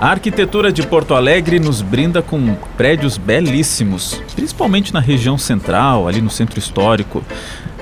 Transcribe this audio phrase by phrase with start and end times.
[0.00, 6.22] A arquitetura de Porto Alegre nos brinda com prédios belíssimos, principalmente na região central, ali
[6.22, 7.24] no centro histórico.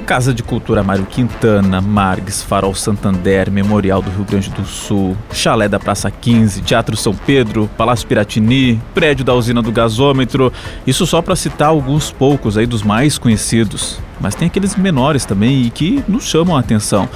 [0.06, 5.68] Casa de Cultura Mário Quintana, Margues, Farol Santander, Memorial do Rio Grande do Sul, Chalé
[5.68, 10.52] da Praça 15, Teatro São Pedro, Palácio Piratini, Prédio da Usina do Gasômetro.
[10.86, 13.98] Isso só para citar alguns poucos aí dos mais conhecidos.
[14.20, 17.08] Mas tem aqueles menores também e que nos chamam a atenção.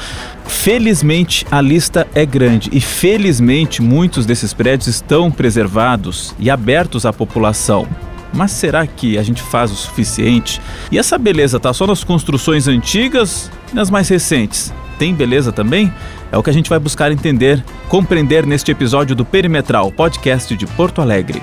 [0.45, 7.13] Felizmente a lista é grande e felizmente muitos desses prédios estão preservados e abertos à
[7.13, 7.87] população.
[8.33, 10.61] Mas será que a gente faz o suficiente?
[10.91, 14.73] E essa beleza tá só nas construções antigas e nas mais recentes?
[14.99, 15.93] Tem beleza também?
[16.31, 20.67] É o que a gente vai buscar entender, compreender neste episódio do Perimetral, podcast de
[20.67, 21.43] Porto Alegre.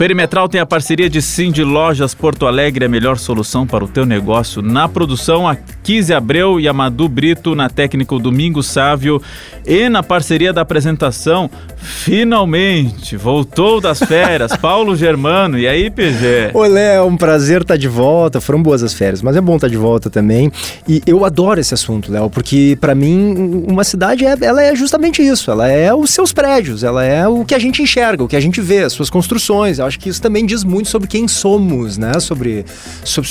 [0.00, 3.86] Perimetral tem a parceria de Sim de Lojas Porto Alegre, a melhor solução para o
[3.86, 4.62] teu negócio.
[4.62, 9.20] Na produção, a Kise Abreu e a Madu Brito, na técnica o Domingo Sávio
[9.66, 15.58] e na parceria da apresentação, finalmente, voltou das férias, Paulo Germano.
[15.58, 16.52] E aí, PG?
[16.54, 18.40] Oi, Léo, é um prazer estar de volta.
[18.40, 20.50] Foram boas as férias, mas é bom estar de volta também.
[20.88, 25.20] E eu adoro esse assunto, Léo, porque para mim uma cidade é, ela é justamente
[25.20, 25.50] isso.
[25.50, 28.40] Ela é os seus prédios, ela é o que a gente enxerga, o que a
[28.40, 32.18] gente vê, as suas construções acho que isso também diz muito sobre quem somos, né?
[32.20, 32.64] Sobre,
[33.04, 33.28] sobre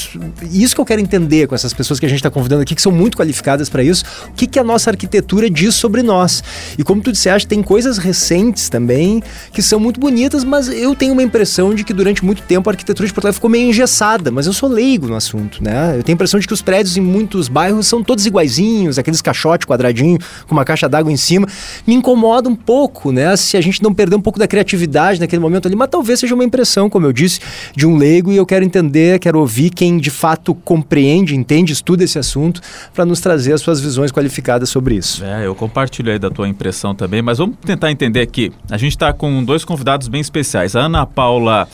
[0.52, 2.82] isso que eu quero entender com essas pessoas que a gente está convidando aqui, que
[2.82, 4.04] são muito qualificadas para isso.
[4.28, 6.44] O que, que a nossa arquitetura diz sobre nós?
[6.78, 11.14] E como tu disseste, tem coisas recentes também que são muito bonitas, mas eu tenho
[11.14, 14.30] uma impressão de que durante muito tempo a arquitetura de Porto Alegre ficou meio engessada.
[14.30, 15.98] Mas eu sou leigo no assunto, né?
[15.98, 19.22] Eu tenho a impressão de que os prédios em muitos bairros são todos iguaizinhos, aqueles
[19.22, 21.48] caixotes quadradinho com uma caixa d'água em cima.
[21.88, 23.36] Me incomoda um pouco, né?
[23.38, 26.36] Se a gente não perder um pouco da criatividade naquele momento ali, mas talvez seja
[26.36, 27.40] uma impressão, como eu disse,
[27.76, 32.04] de um leigo e eu quero entender, quero ouvir quem de fato compreende, entende, estuda
[32.04, 32.62] esse assunto
[32.94, 35.24] para nos trazer as suas visões qualificadas sobre isso.
[35.24, 38.52] É, eu compartilho aí da tua impressão também, mas vamos tentar entender aqui.
[38.70, 40.76] A gente está com dois convidados bem especiais.
[40.76, 41.68] A Ana Paula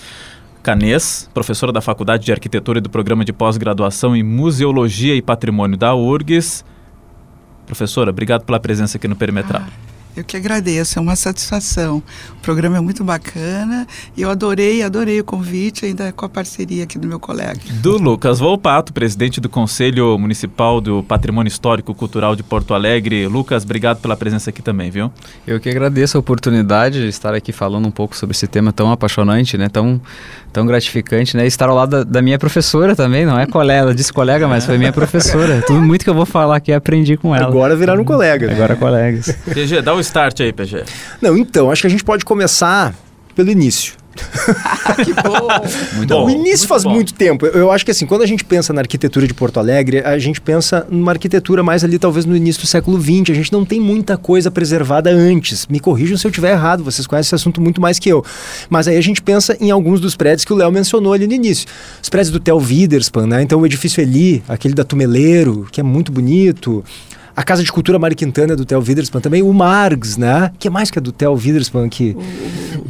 [0.61, 5.77] Canês, professora da Faculdade de Arquitetura e do Programa de Pós-Graduação em Museologia e Patrimônio
[5.77, 6.65] da URGS.
[7.65, 9.61] Professora, obrigado pela presença aqui no Perimetral.
[9.63, 9.84] Ah.
[10.15, 12.01] Eu que agradeço, é uma satisfação.
[12.31, 16.85] O programa é muito bacana e eu adorei, adorei o convite, ainda com a parceria
[16.85, 17.59] aqui do meu colega.
[17.81, 23.27] Do Lucas Volpato, presidente do Conselho Municipal do Patrimônio Histórico Cultural de Porto Alegre.
[23.27, 25.11] Lucas, obrigado pela presença aqui também, viu?
[25.45, 28.89] Eu que agradeço a oportunidade de estar aqui falando um pouco sobre esse tema tão
[28.91, 29.67] apaixonante, né?
[29.67, 29.99] Tão,
[30.53, 31.45] tão gratificante, né?
[31.45, 34.65] Estar ao lado da, da minha professora também, não é colega, ela disse colega, mas
[34.65, 35.61] foi minha professora.
[35.67, 37.47] Tudo muito que eu vou falar aqui aprendi com ela.
[37.47, 38.51] Agora viraram colegas.
[38.51, 39.35] Agora colegas.
[39.83, 40.83] Dá o start aí, PG.
[41.21, 42.95] Não, então, acho que a gente pode começar
[43.35, 43.93] pelo início.
[45.03, 45.47] que bom!
[45.97, 46.25] Muito bom.
[46.25, 46.91] O início muito faz bom.
[46.91, 47.45] muito tempo.
[47.45, 50.39] Eu acho que assim, quando a gente pensa na arquitetura de Porto Alegre, a gente
[50.39, 53.31] pensa numa arquitetura mais ali, talvez no início do século XX.
[53.31, 55.67] A gente não tem muita coisa preservada antes.
[55.67, 58.23] Me corrijam se eu estiver errado, vocês conhecem esse assunto muito mais que eu.
[58.69, 61.33] Mas aí a gente pensa em alguns dos prédios que o Léo mencionou ali no
[61.33, 61.67] início.
[62.01, 63.41] Os prédios do Tel Widerspan, né?
[63.41, 66.83] Então o edifício Eli, aquele da Tumeleiro, que é muito bonito
[67.35, 70.51] a Casa de Cultura Mari Quintana do Theo Widerspan também, o Margs, né?
[70.57, 72.15] que é mais que é do Theo Widerspan que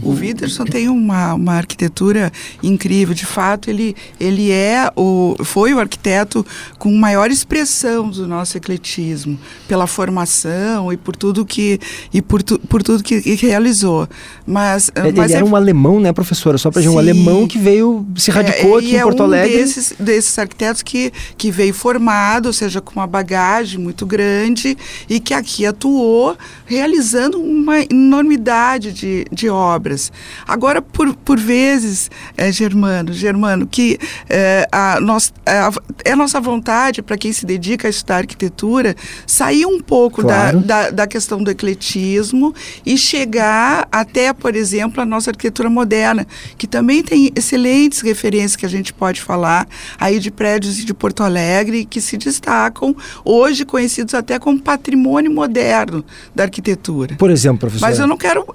[0.04, 5.36] o, o, o Widerspan tem uma, uma arquitetura incrível, de fato ele, ele é o
[5.44, 6.46] foi o arquiteto
[6.78, 11.80] com maior expressão do nosso ecletismo, pela formação e por tudo que
[12.14, 14.08] e por, tu, por tudo que, que realizou.
[14.46, 15.38] Mas, ele, mas ele é...
[15.38, 16.58] era um alemão, né, professora?
[16.58, 19.26] Só para gente, um alemão que veio se radicou é, aqui em Porto é um
[19.26, 19.58] Alegre.
[19.58, 24.78] Desses, desses arquitetos que, que veio formado, ou seja, com uma bagagem muito grande grande
[25.10, 30.12] e que aqui atuou realizando uma enormidade de, de obras.
[30.48, 33.98] Agora, por, por vezes, é, Germano, Germano, que
[34.30, 35.72] é, a, nós, a,
[36.04, 40.60] é nossa vontade, para quem se dedica a estudar arquitetura, sair um pouco claro.
[40.60, 42.54] da, da, da questão do ecletismo
[42.86, 48.66] e chegar até, por exemplo, a nossa arquitetura moderna, que também tem excelentes referências que
[48.66, 49.68] a gente pode falar
[50.00, 56.04] aí de prédios de Porto Alegre que se destacam, hoje conhecidos até como patrimônio moderno
[56.34, 57.16] da arquitetura.
[57.16, 57.86] Por exemplo, professor.
[57.86, 58.46] Mas eu não quero, uh,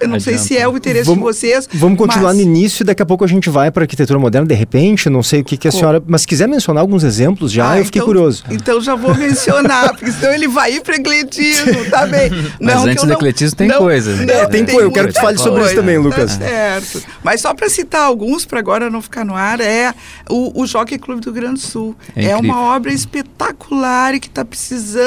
[0.00, 0.20] eu não Adianta.
[0.20, 1.68] sei se é o interesse vamos, de vocês.
[1.72, 2.36] Vamos continuar mas...
[2.36, 5.08] no início e daqui a pouco a gente vai para a arquitetura moderna, de repente,
[5.08, 6.02] não sei o que, que a senhora.
[6.06, 8.44] Mas se quiser mencionar alguns exemplos já, ah, eu fiquei então, curioso.
[8.50, 12.30] Então já vou mencionar, porque senão ele vai ir para ecletismo, tá bem?
[12.60, 14.14] Não, mas antes do ecletismo tem não, coisa.
[14.14, 14.82] Não, é, tem, coisa.
[14.82, 16.36] Eu quero que tu fale sobre isso também, tá Lucas.
[16.36, 17.02] Tá certo.
[17.22, 19.94] Mas só para citar alguns, para agora não ficar no ar, é
[20.28, 21.96] o, o Jockey Clube do Grande do Sul.
[22.14, 24.97] É, é uma obra espetacular e que está precisando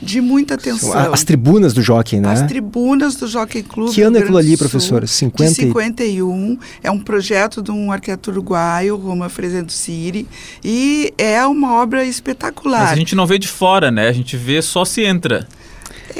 [0.00, 0.92] de muita atenção.
[1.12, 2.32] As tribunas do Jockey, né?
[2.32, 3.92] As tribunas do Jockey Club.
[3.92, 5.06] Que ano é aquilo ali, professora?
[5.06, 6.58] 50 de 51.
[6.82, 10.26] É um projeto de um arquiteto uruguaio, Roma Fresendo Siri,
[10.64, 12.80] e é uma obra espetacular.
[12.80, 14.08] Mas a gente não vê de fora, né?
[14.08, 15.46] A gente vê só se entra.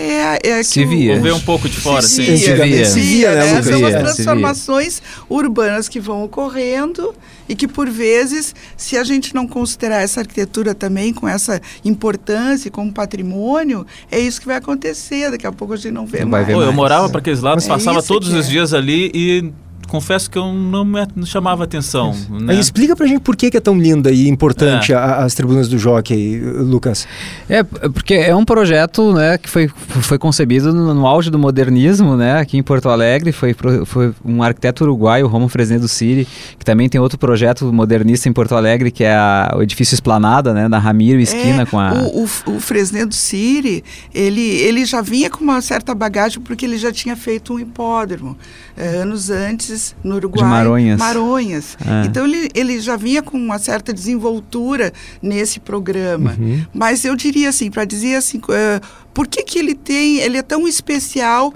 [0.03, 1.21] É, é Se que o- via.
[1.21, 2.33] Ver um pouco de fora, se assim.
[2.35, 3.63] via, Antigamente se se via, via, né, né?
[3.63, 3.99] São Se as via.
[4.01, 7.15] transformações urbanas que vão ocorrendo
[7.49, 12.69] e que, por vezes, se a gente não considerar essa arquitetura também com essa importância
[12.69, 15.31] e como patrimônio, é isso que vai acontecer.
[15.31, 16.47] Daqui a pouco a gente não vê Não vai mais.
[16.47, 16.77] ver Pô, eu mais.
[16.77, 18.49] morava para aqueles lados, É passava todos os é.
[18.51, 19.53] dias ali e
[19.91, 22.15] confesso que eu não me não chamava atenção.
[22.31, 22.53] Né?
[22.55, 25.69] Aí explica pra gente por que, que é tão linda e importante a- as tribunas
[25.69, 27.07] do Jockey, Lucas.
[27.49, 32.17] É, porque é um projeto né, que foi, foi concebido no, no auge do modernismo,
[32.17, 33.33] né, aqui em Porto Alegre.
[33.33, 36.27] Foi, pro- foi um arquiteto uruguaio, Romo Fresnedo Siri,
[36.59, 40.55] que também tem outro projeto modernista em Porto Alegre, que é a- o edifício Esplanada,
[40.55, 41.93] né, da Ramiro Esquina É, com a...
[41.95, 43.83] O, o, o Fresnedo City,
[44.15, 48.37] ele, ele já vinha com uma certa bagagem porque ele já tinha feito um hipódromo
[48.77, 50.49] eh, anos antes no Uruguai.
[50.49, 50.99] Maronhas.
[50.99, 51.77] Maronhas.
[51.85, 52.07] É.
[52.07, 54.93] Então ele, ele já vinha com uma certa desenvoltura
[55.23, 56.37] nesse programa.
[56.39, 56.65] Uhum.
[56.73, 58.81] Mas eu diria assim, para dizer assim, eh,
[59.13, 61.53] por que, que ele tem, ele é tão especial,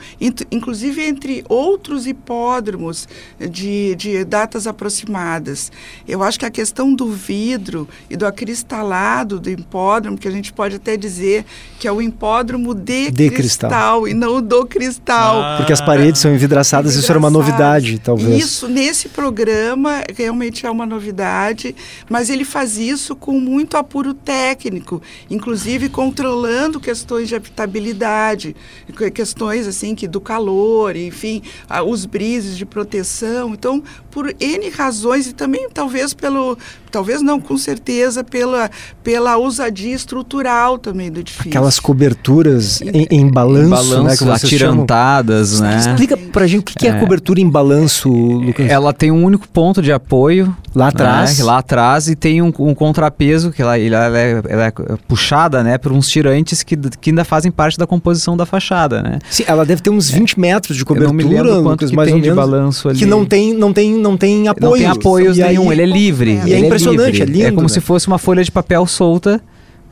[0.50, 3.08] inclusive entre outros hipódromos
[3.38, 5.70] de, de datas aproximadas.
[6.06, 10.52] Eu acho que a questão do vidro e do acristalado do hipódromo, que a gente
[10.52, 11.44] pode até dizer
[11.78, 14.08] que é o hipódromo de, De cristal, cristal.
[14.08, 15.40] e não do cristal.
[15.42, 18.42] Ah, Porque as paredes são envidraçadas, isso era uma novidade, talvez.
[18.44, 21.74] Isso, nesse programa, realmente é uma novidade,
[22.08, 28.54] mas ele faz isso com muito apuro técnico, inclusive controlando questões de habitabilidade,
[28.96, 31.42] que- questões assim que do calor, enfim,
[31.86, 33.52] os brises de proteção.
[33.54, 36.56] Então, por N razões e também talvez pelo,
[36.90, 38.70] talvez não, com certeza pela
[39.02, 41.48] pela ousadia estrutural também do edifício.
[41.50, 44.84] Aquelas coberturas em, em balanço, em balanço, né, que vocês chamam.
[44.84, 45.78] atirantadas, né?
[45.78, 47.00] Explica pra gente o que é, a É.
[47.00, 48.68] cobertura em balanço, Lucas.
[48.68, 51.38] Ela tem um único ponto de apoio Lá atrás.
[51.38, 54.72] né, lá atrás e tem um, um contrapeso que ela, ela é, ela é
[55.08, 59.18] puxada, né, por uns tirantes que, que ainda fazem parte da composição da fachada, né?
[59.28, 61.90] Sim, ela deve ter uns 20 metros de Eu cobertura, não me lembro quanto Lucas,
[61.90, 62.44] que mais tem ou de menos.
[62.44, 62.98] balanço ali.
[62.98, 64.70] Que não tem, não tem, não tem apoio.
[64.70, 66.40] Não tem apoios E aí- nenhum, ele é livre.
[66.46, 67.22] E é impressionante, livre.
[67.22, 67.68] é lindo, como né?
[67.74, 69.40] se fosse uma folha de papel solta,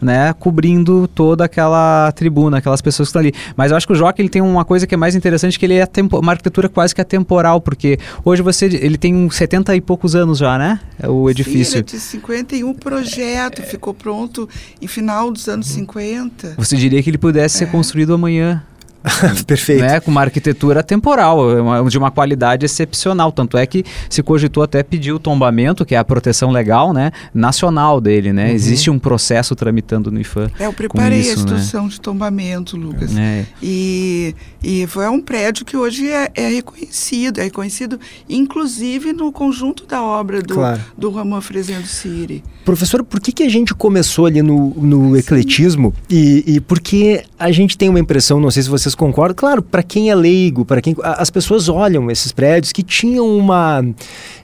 [0.03, 3.33] né, cobrindo toda aquela tribuna, aquelas pessoas que estão ali.
[3.57, 5.65] Mas eu acho que o Joca ele tem uma coisa que é mais interessante, que
[5.65, 9.75] ele é tempo, uma arquitetura quase que atemporal, porque hoje você ele tem uns 70
[9.77, 10.81] e poucos anos já, né?
[11.05, 11.73] O edifício.
[11.73, 14.49] Sim, ele é de 51, o projeto ficou pronto
[14.81, 16.55] em final dos anos 50.
[16.57, 18.63] Você diria que ele pudesse ser construído amanhã,
[19.47, 19.81] Perfeito.
[19.83, 20.01] né?
[20.01, 23.33] Com uma arquitetura temporal, uma- de uma qualidade excepcional.
[23.33, 27.11] Tanto é que se cogitou até pedir o tombamento, que é a proteção legal, né?
[27.35, 28.53] Nacional dele, né?
[28.53, 30.51] Existe um processo tramitando no IFAM.
[30.59, 31.43] É, eu preparei isso, a né?
[31.43, 33.13] instrução de tombamento, Lucas.
[33.13, 33.47] né?
[33.63, 39.87] E, e foi um prédio que hoje é, é reconhecido, é reconhecido inclusive no conjunto
[39.87, 40.81] da obra do, Claro.
[40.97, 42.43] do Ramon Fresendo Siri.
[42.65, 47.23] Professor, por que, que a gente começou ali no, no ecletismo e, e por que
[47.39, 50.65] a gente tem uma impressão, não sei se vocês concordam, claro, para quem é leigo,
[50.65, 53.85] para quem as pessoas olham esses prédios que tinham uma,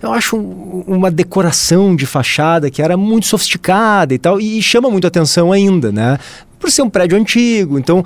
[0.02, 4.90] eu acho um- uma decoração de fachada que era muito sofisticada e tal e chama
[4.90, 6.18] muito atenção ainda, né?
[6.58, 8.04] Por ser um prédio antigo, então.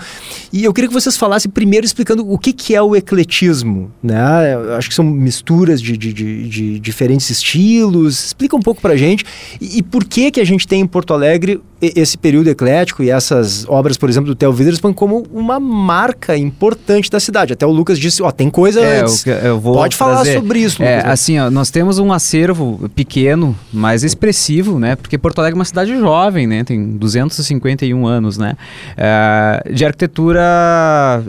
[0.53, 4.55] E eu queria que vocês falassem primeiro explicando o que, que é o ecletismo, né?
[4.55, 8.27] Eu acho que são misturas de, de, de- de diferentes estilos.
[8.27, 9.25] Explica um pouco pra gente.
[9.61, 13.11] E, e por que que a gente tem em Porto Alegre esse período eclético e
[13.11, 17.53] essas obras, por exemplo, do Theo Witherspoon como uma marca importante da cidade.
[17.55, 19.27] Até o Lucas disse, ó, tem coisa É, antes.
[19.27, 20.35] eu, eu vou Pode falar trazer.
[20.35, 21.05] sobre isso, É, Lucas.
[21.07, 21.13] né?
[21.13, 24.95] assim, ó, nós temos um acervo pequeno, mas expressivo, né?
[24.95, 26.63] Porque Porto Alegre é uma cidade jovem, né?
[26.63, 28.42] Tem 251 anos, né?
[28.97, 30.41] É, de arquitetura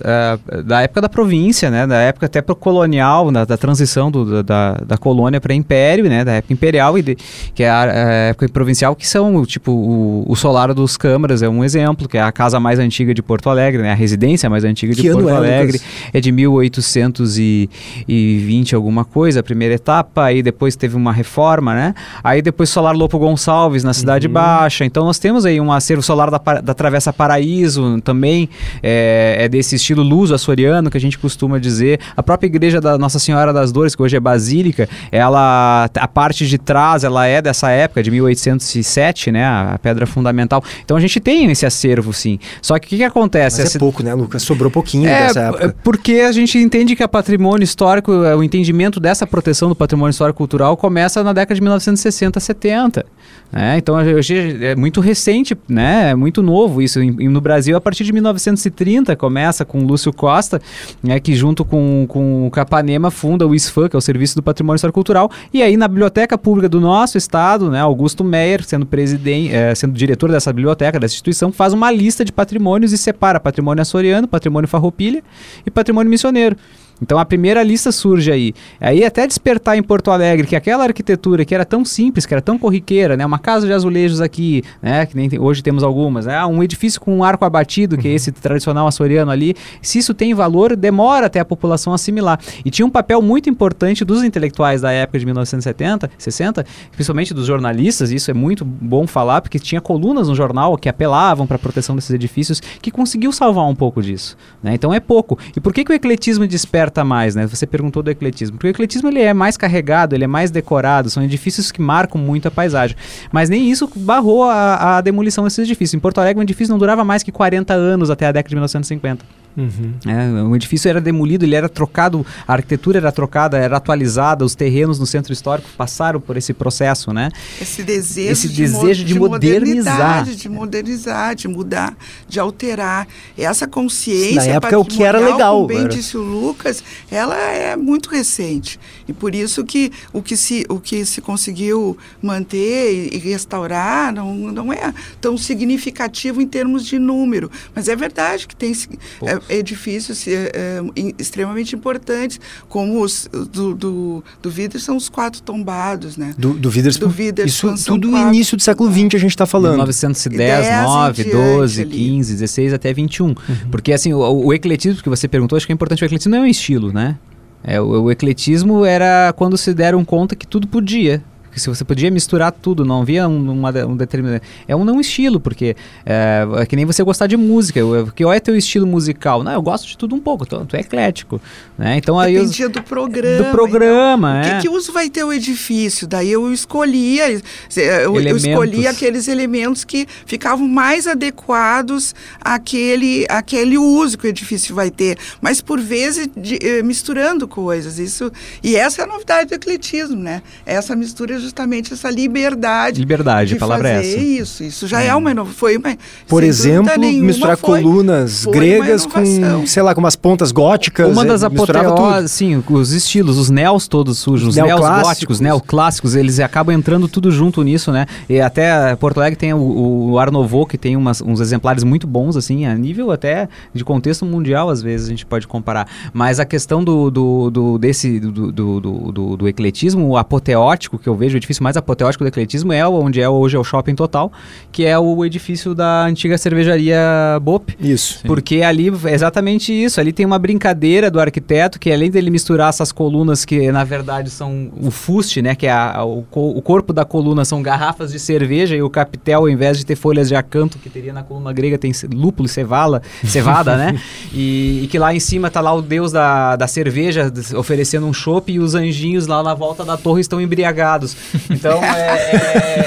[0.04, 1.86] é, da época da província, né?
[1.88, 6.24] Da época até pro colonial, da, da transição do- da, da colônia para império, né?
[6.26, 7.18] Da época imperial e de-
[7.54, 11.50] que é a, a época provincial, que são tipo o, o solar dos câmaras é
[11.50, 13.92] um exemplo, que é a casa mais antiga de Porto Alegre, né?
[13.92, 15.84] A residência mais antiga de Que Porto é, Alegre Lucas?
[16.14, 21.94] é de 1820 alguma coisa, a primeira etapa, aí depois teve uma reforma, né?
[22.24, 24.34] Aí depois Solar Lopo Gonçalves na Cidade Uhum.
[24.34, 24.86] Baixa.
[24.86, 28.48] Então nós temos aí um acervo solar da, da Travessa Paraíso também,
[28.82, 32.00] é, é desse estilo luso açoriano que a gente costuma dizer.
[32.16, 36.48] A própria igreja da Nossa Senhora das Dores, que hoje é Basílica, ela a parte
[36.48, 39.44] de trás, ela é dessa época de 1807, né?
[39.46, 40.64] A, pedra fundamental.
[40.84, 42.40] Então a gente tem esse acervo sim.
[42.62, 43.60] Só que o que, que acontece?
[43.60, 44.44] Mas Essa- é pouco, né, Lucas?
[44.44, 45.76] Sobrou pouquinho é, dessa é época.
[45.84, 50.12] porque a gente entende que a patrimônio histórico, é, o entendimento dessa proteção do patrimônio
[50.12, 53.06] histórico cultural começa na década de 1960, 70.
[53.54, 53.78] Né?
[53.78, 56.10] Então hoje é muito recente, né?
[56.10, 56.94] É muito novo isso.
[56.94, 57.02] isso.
[57.02, 60.62] E, no Brasil, a partir de 1930, começa com Lúcio Costa,
[61.02, 64.44] né, que junto com, com o Capanema funda o ISFAM, que é o Serviço do
[64.44, 68.86] Patrimônio Histórico Cultural, e aí na Biblioteca Pública do nosso estado, né, Augusto Meyer, sendo
[68.86, 73.40] presidente, é, sendo diretor dessa biblioteca, dessa instituição, faz uma lista de patrimônios e separa
[73.40, 75.24] patrimônio açoriano, patrimônio farroupilha
[75.66, 76.56] e patrimônio missioneiro.
[77.02, 78.54] Então a primeira lista surge aí.
[78.80, 82.42] Aí até despertar em Porto Alegre que aquela arquitetura que era tão simples, que era
[82.42, 83.26] tão corriqueira, né?
[83.26, 85.06] Uma casa de azulejos aqui, né?
[85.06, 86.44] Que nem tem, hoje temos algumas, né?
[86.46, 89.56] Um edifício com um arco abatido, que é esse tradicional açoriano ali.
[89.82, 92.40] Se isso tem valor, demora até a população assimilar.
[92.64, 97.46] E tinha um papel muito importante dos intelectuais da época de 1970, 60, principalmente dos
[97.46, 101.60] jornalistas, isso é muito bom falar, porque tinha colunas no jornal que apelavam para a
[101.60, 104.38] proteção desses edifícios, que conseguiu salvar um pouco disso.
[104.62, 104.74] Né?
[104.74, 105.38] Então é pouco.
[105.56, 107.46] E por que, que o ecletismo desperta mais, né?
[107.48, 108.58] Você perguntou do ecletismo.
[108.58, 112.20] Porque o ecletismo ele é mais carregado, ele é mais decorado, são edifícios que marcam
[112.20, 112.96] muito a paisagem.
[113.32, 115.94] Mas nem isso barrou a, a demolição desses edifícios.
[115.94, 118.56] Em Porto Alegre, um edifício não durava mais que 40 anos até a década de
[118.56, 119.43] 1950.
[119.56, 119.94] Uhum.
[120.06, 124.56] É, o edifício era demolido, ele era trocado, a arquitetura era trocada, era atualizada, os
[124.56, 127.30] terrenos no centro histórico passaram por esse processo, né?
[127.62, 131.96] Esse desejo, esse de, desejo de, de modernizar, de modernizar, de mudar,
[132.28, 133.08] de alterar.
[133.38, 137.76] Essa consciência na época o que era legal, como bem disse o Lucas, ela é
[137.76, 143.18] muito recente e por isso que o que se o que se conseguiu manter e,
[143.18, 148.74] restaurar não, não é tão significativo em termos de número, mas é verdade que tem
[149.22, 150.82] é, edifícios é, é,
[151.18, 156.34] extremamente importantes, como os do, do, do são os quatro tombados, né?
[156.38, 159.74] Do, do do isso tudo no início do século XX a gente está falando.
[159.74, 161.92] 1910, 9, 12, ali.
[161.92, 163.28] 15, 16 até 21.
[163.28, 163.36] Uhum.
[163.72, 166.40] Porque assim, o, o ecletismo que você perguntou, acho que é importante, o ecletismo não
[166.40, 167.18] é um estilo, né?
[167.64, 171.84] É, o, o, ecletismo era quando se deram conta que tudo podia que se você
[171.84, 174.42] podia misturar tudo, não havia um, uma, um determinado.
[174.68, 177.80] É um não estilo, porque é, é, que nem você gostar de música.
[178.16, 179.44] Que qual é teu estilo musical?
[179.44, 181.40] Não, eu gosto de tudo um pouco, tu, tu é eclético.
[181.78, 181.98] Né?
[181.98, 183.44] Então, aí Dependia eu, do programa.
[183.44, 184.56] Do programa, então, é.
[184.56, 186.08] Que, que uso vai ter o edifício?
[186.08, 187.30] Daí eu escolhia,
[187.76, 194.74] eu, eu escolhi aqueles elementos que ficavam mais adequados àquele, àquele uso que o edifício
[194.74, 195.18] vai ter.
[195.40, 198.00] Mas por vezes de, eh, misturando coisas.
[198.00, 198.32] Isso,
[198.64, 200.42] e essa é a novidade do ecletismo, né?
[200.66, 203.00] Essa mistura justamente essa liberdade.
[203.00, 204.18] Liberdade, a palavra é essa.
[204.18, 205.96] Isso, isso já é, é uma foi uma.
[206.28, 211.12] Por exemplo, nenhuma, misturar foi, colunas foi gregas com, sei lá, com umas pontas góticas.
[211.12, 216.40] Uma das apoteoses, sim, os estilos, os neos todos sujos, os neos góticos, neoclássicos, eles
[216.40, 218.06] acabam entrando tudo junto nisso, né?
[218.30, 222.08] E até Porto Alegre tem o, o Art Nouveau, que tem umas, uns exemplares muito
[222.08, 225.88] bons, assim, a nível até de contexto mundial, às vezes a gente pode comparar.
[226.14, 231.08] Mas a questão do, do, do desse, do, do, do, do ecletismo, o apoteótico que
[231.08, 233.96] eu vejo o edifício mais apoteótico do ecletismo é onde é hoje é o Shopping
[233.96, 234.32] Total,
[234.72, 236.98] que é o edifício da antiga cervejaria
[237.42, 237.76] Bop.
[237.80, 238.20] Isso.
[238.20, 238.28] Sim.
[238.28, 240.00] Porque ali é exatamente isso.
[240.00, 244.30] Ali tem uma brincadeira do arquiteto que além dele misturar essas colunas que na verdade
[244.30, 248.12] são o fuste, né, que é a, a, o, o, corpo da coluna são garrafas
[248.12, 251.24] de cerveja e o capitel ao invés de ter folhas de acanto que teria na
[251.24, 254.00] coluna grega tem lúpulo e cevala, cevada, né?
[254.34, 258.14] E, e, que lá em cima tá lá o deus da, da cerveja oferecendo um
[258.14, 261.16] chopp e os anjinhos lá na volta da torre estão embriagados.
[261.50, 262.20] Então, é,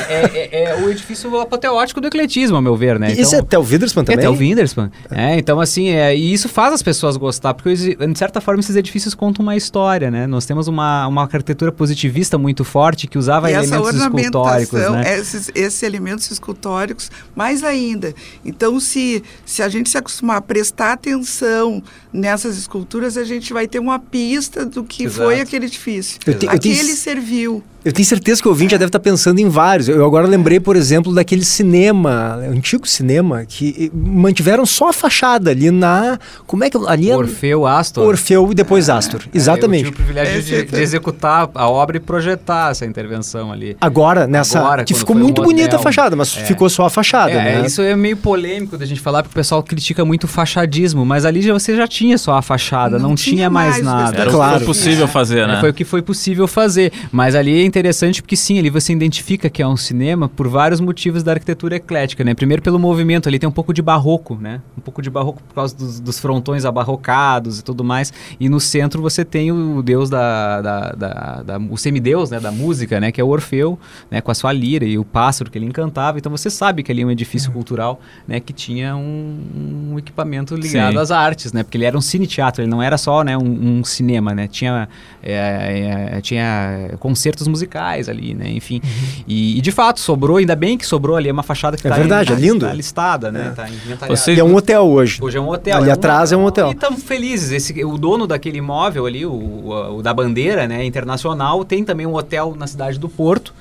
[0.09, 3.13] é, é, é, o edifício apoteótico do ecletismo, ao meu ver, né?
[3.13, 4.25] Então, isso é até o Widerspan também?
[4.25, 4.91] É até o Widerspan.
[5.11, 8.75] É, então, assim, é, e isso faz as pessoas gostar, porque, de certa forma, esses
[8.77, 10.27] edifícios contam uma história, né?
[10.27, 15.19] Nós temos uma, uma arquitetura positivista muito forte que usava e elementos escultóricos, né?
[15.19, 18.15] Esses, esses elementos escultóricos, mais ainda.
[18.45, 23.67] Então, se, se a gente se acostumar a prestar atenção nessas esculturas, a gente vai
[23.67, 25.23] ter uma pista do que Exato.
[25.23, 26.19] foi aquele edifício.
[26.27, 26.97] Eu te, Aquele eu te...
[26.97, 27.63] serviu.
[27.87, 29.89] Eu tenho certeza que o ouvinte já deve estar pensando em vários.
[29.89, 35.71] Eu agora lembrei, por exemplo, daquele cinema, antigo cinema, que mantiveram só a fachada ali
[35.71, 36.19] na.
[36.49, 36.77] Como é que.
[36.89, 38.05] Ali é Orfeu, Astor.
[38.05, 39.23] Orfeu e depois é, Astor.
[39.33, 39.85] Exatamente.
[39.85, 43.77] É, eu tive o privilégio de, de, executar a obra e projetar essa intervenção ali.
[43.81, 44.59] Agora, nessa.
[44.59, 46.45] Agora, que ficou muito um bonita a fachada, mas é.
[46.45, 47.31] ficou só a fachada.
[47.31, 47.67] É, né?
[47.67, 51.25] isso é meio polêmico da gente falar, porque o pessoal critica muito o fachadismo, mas
[51.25, 54.23] ali já, você já tinha só a fachada, não, não tinha, tinha, mais, nada.
[54.23, 54.57] Era claro.
[54.57, 55.61] o que foi possível fazer, né?
[55.61, 56.93] Foi o que foi possível fazer.
[57.13, 60.81] Mas ali é interessante porque sim, ali você identifica que é um cinema por vários
[60.81, 62.35] motivos da arquitetura eclética, né?
[62.35, 64.63] Primeiro pelo movimento, ali tem um pouco de barroco, né?
[64.79, 68.13] Um pouco de barroco por causa dos, dos frontões abarrocados e tudo mais.
[68.41, 72.41] E no centro você tem o deus da, da, da, da, o semideus, né?
[72.41, 73.13] Da música, né?
[73.13, 73.79] Que é o Orfeu,
[74.11, 74.23] né?
[74.23, 76.19] Com a sua lira e o pássaro que ele encantava.
[76.19, 78.41] Então você sabe que ali é um edifício cultural, né?
[78.41, 80.99] Que tinha um, um equipamento ligado Sim.
[80.99, 81.63] às artes, né?
[81.63, 84.49] Porque ele era um cine-teatro, ele não era só né, um, um cinema, né?
[84.49, 84.89] Tinha,
[85.23, 88.51] é, é, tinha concertos musicais musicais ali, né?
[88.51, 88.81] Enfim.
[89.27, 91.97] E, e, de fato, sobrou, ainda bem que sobrou ali uma fachada que é tá
[91.97, 92.67] verdade, em, é lindo.
[92.67, 93.49] Tá listada, né?
[93.49, 93.51] É.
[93.51, 94.17] Tá inventariada.
[94.17, 94.37] Vocês...
[94.37, 95.19] E é um hotel hoje.
[95.21, 95.77] Hoje é um hotel.
[95.77, 96.69] Ali é atrás é um hotel.
[96.69, 97.51] E estamos felizes.
[97.51, 102.07] Esse, o dono daquele imóvel ali, o, o, o da bandeira, né, internacional, tem também
[102.07, 103.53] um hotel na cidade do Porto,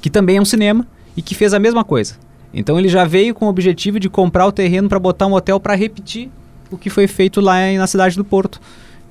[0.00, 2.14] que também é um cinema e que fez a mesma coisa.
[2.52, 5.58] Então ele já veio com o objetivo de comprar o terreno para botar um hotel
[5.58, 6.30] para repetir
[6.70, 8.60] o que foi feito lá na cidade do Porto,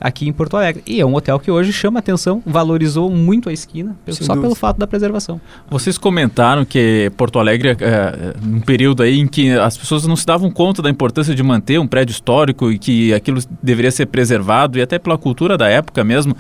[0.04, 0.84] aqui em Porto Alegre.
[0.86, 4.42] E é um hotel que hoje chama atenção, valorizou muito a esquina, Sem só dúvida.
[4.42, 5.40] pelo fato da preservação.
[5.70, 10.18] Vocês comentaram que Porto Alegre, é, é, um período aí em que as pessoas não
[10.18, 14.08] se davam conta da importância de manter um prédio histórico e que aquilo deveria ser
[14.08, 16.36] preservado, e até pela cultura da época mesmo.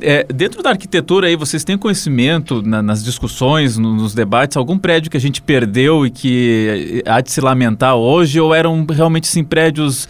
[0.00, 4.78] É, dentro da arquitetura aí, vocês têm conhecimento na, nas discussões, no, nos debates, algum
[4.78, 9.26] prédio que a gente perdeu e que há de se lamentar hoje, ou eram realmente
[9.26, 10.08] sim prédios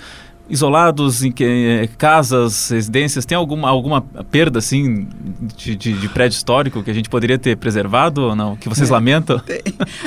[0.49, 4.01] isolados em que eh, casas, residências, tem alguma, alguma
[4.31, 5.09] perda assim
[5.57, 8.57] de, de, de, prédio histórico que a gente poderia ter preservado ou não?
[8.57, 9.39] Que vocês é, lamentam?
[9.45, 9.63] Tem.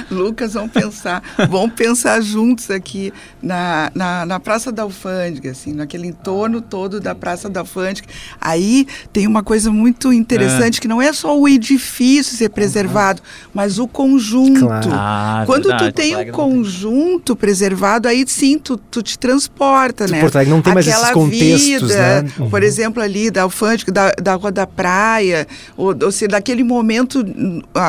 [0.10, 6.08] Lucas, vamos pensar, vamos pensar juntos aqui na, na, na, Praça da Alfândega, assim, naquele
[6.08, 8.08] entorno todo da Praça da Alfândega.
[8.40, 10.82] Aí tem uma coisa muito interessante é.
[10.82, 13.50] que não é só o edifício ser preservado, uhum.
[13.54, 14.62] mas o conjunto.
[14.62, 14.90] Claro.
[14.94, 15.92] Ah, Quando verdade.
[15.92, 20.29] tu tem o um conjunto preservado, aí sim tu, tu te transporta, né?
[20.30, 22.30] Porto Alegre não tem mais esses contextos, vida, né?
[22.40, 22.50] Uhum.
[22.50, 27.26] Por exemplo, ali da Alfândega, da, da Rua da Praia, ou, ou seja, daquele momento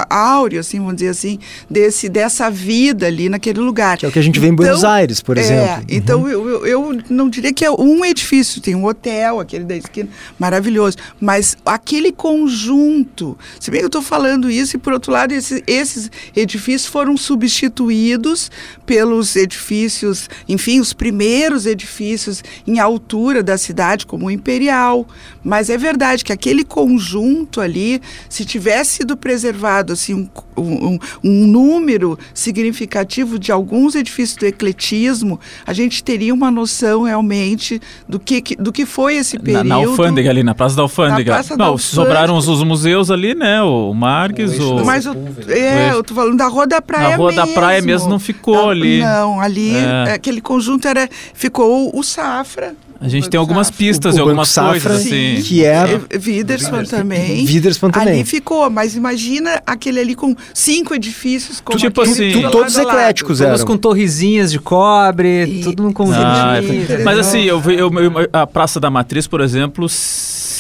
[0.09, 3.99] áureo, assim, vamos dizer assim, desse, dessa vida ali naquele lugar.
[3.99, 5.85] Que é o que a gente vê em Buenos então, Aires, por é, exemplo.
[5.89, 6.29] Então, uhum.
[6.31, 10.09] Então, eu, eu não diria que é um edifício, tem um hotel, aquele da esquina,
[10.39, 15.33] maravilhoso, mas aquele conjunto, se bem que eu estou falando isso, e por outro lado,
[15.33, 18.51] esses, esses edifícios foram substituídos
[18.87, 25.07] pelos edifícios, enfim, os primeiros edifícios edifícios em altura da cidade, como o Imperial.
[25.43, 30.15] Mas é verdade que aquele conjunto ali, se tivesse sido preservado assim,
[30.57, 37.03] um, um, um número significativo de alguns edifícios do ecletismo, a gente teria uma noção
[37.03, 39.69] realmente do que, do que foi esse período.
[39.69, 41.33] Na, na Alfândega ali, na Praça da Alfândega.
[41.33, 41.95] Praça Não, da Alfândega.
[41.95, 43.63] sobraram os, os, museus ali, né?
[43.63, 44.85] O Marques, o...
[44.85, 45.15] Mas eu,
[45.49, 47.47] é, eu tô falando da Rua da Praia Na Rua mesmo.
[47.47, 49.01] da Praia mesmo não ficou da, ali.
[49.01, 50.13] Não, ali é.
[50.13, 52.75] aquele conjunto era ficou o Safra.
[53.01, 53.79] A gente tem algumas Safra.
[53.79, 55.43] pistas e algumas Safra, coisas assim.
[55.43, 57.47] Que é Widerspan também.
[57.47, 58.15] Widerspan também.
[58.15, 63.41] Ali ficou, mas imagina aquele ali com cinco edifícios como tipo assim, tu, todos ecléticos
[63.41, 63.53] eram.
[63.53, 65.63] Todos com torrezinhas de cobre, e...
[65.63, 66.21] tudo no conjunto.
[66.21, 69.89] Ah, é, mas assim, eu, eu, eu, a Praça da Matriz, por exemplo,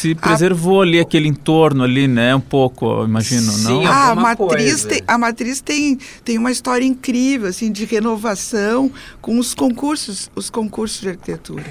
[0.00, 0.84] se preservou a...
[0.84, 2.34] ali aquele entorno ali, né?
[2.34, 3.86] Um pouco, imagino, Sim, não?
[3.86, 9.38] Ah, a matriz, tem, a matriz tem, tem uma história incrível, assim, de renovação com
[9.38, 11.64] os concursos, os concursos de arquitetura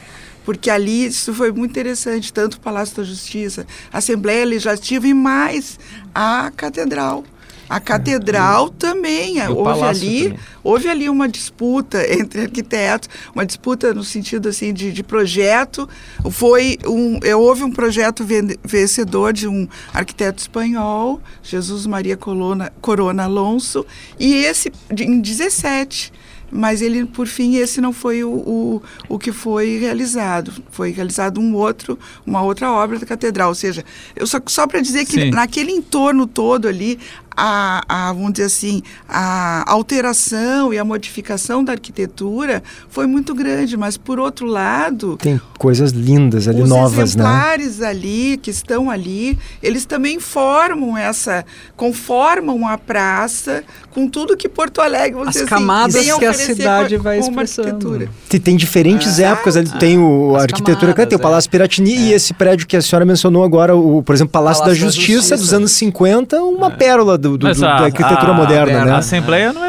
[0.46, 5.14] porque ali isso foi muito interessante, tanto o Palácio da Justiça, a Assembleia Legislativa e
[5.14, 5.80] mais
[6.16, 7.24] a Catedral.
[7.70, 10.40] A catedral é, também, houve ali, também.
[10.64, 15.88] houve ali uma disputa entre arquitetos, uma disputa no sentido assim de, de projeto.
[16.32, 18.26] Foi um, é, houve um projeto
[18.64, 23.86] vencedor de um arquiteto espanhol, Jesus Maria Corona, Corona Alonso,
[24.20, 26.12] e esse em 17
[26.52, 30.52] mas ele, por fim, esse não foi o, o, o que foi realizado.
[30.72, 33.50] Foi realizado um outro, uma outra obra da catedral.
[33.50, 33.84] Ou seja,
[34.16, 35.32] eu só, só para dizer que Sim.
[35.32, 37.00] naquele entorno todo ali,
[37.40, 43.78] a, a, vamos dizer assim, a alteração e a modificação da arquitetura foi muito grande,
[43.78, 45.16] mas por outro lado...
[45.18, 47.04] Tem coisas lindas ali, os novas, né?
[47.04, 51.46] Os exemplares ali, que estão ali, eles também formam essa,
[51.78, 56.26] conformam a praça com tudo que Porto Alegre, vamos As dizer assim, camadas assim, que
[56.26, 58.10] a cidade com, vai com expressando.
[58.28, 59.24] Tem, tem diferentes é.
[59.24, 61.52] épocas, ali tem o, a arquitetura, camadas, tem o Palácio é.
[61.52, 61.98] Piratini é.
[61.98, 65.08] e esse prédio que a senhora mencionou agora, o, por exemplo, Palácio, Palácio da, Justiça,
[65.08, 66.72] da, Justiça, dos anos 50, uma é.
[66.72, 68.92] pérola do, do, do, a, da arquitetura a, moderna, a, né?
[68.92, 69.69] A Assembleia não é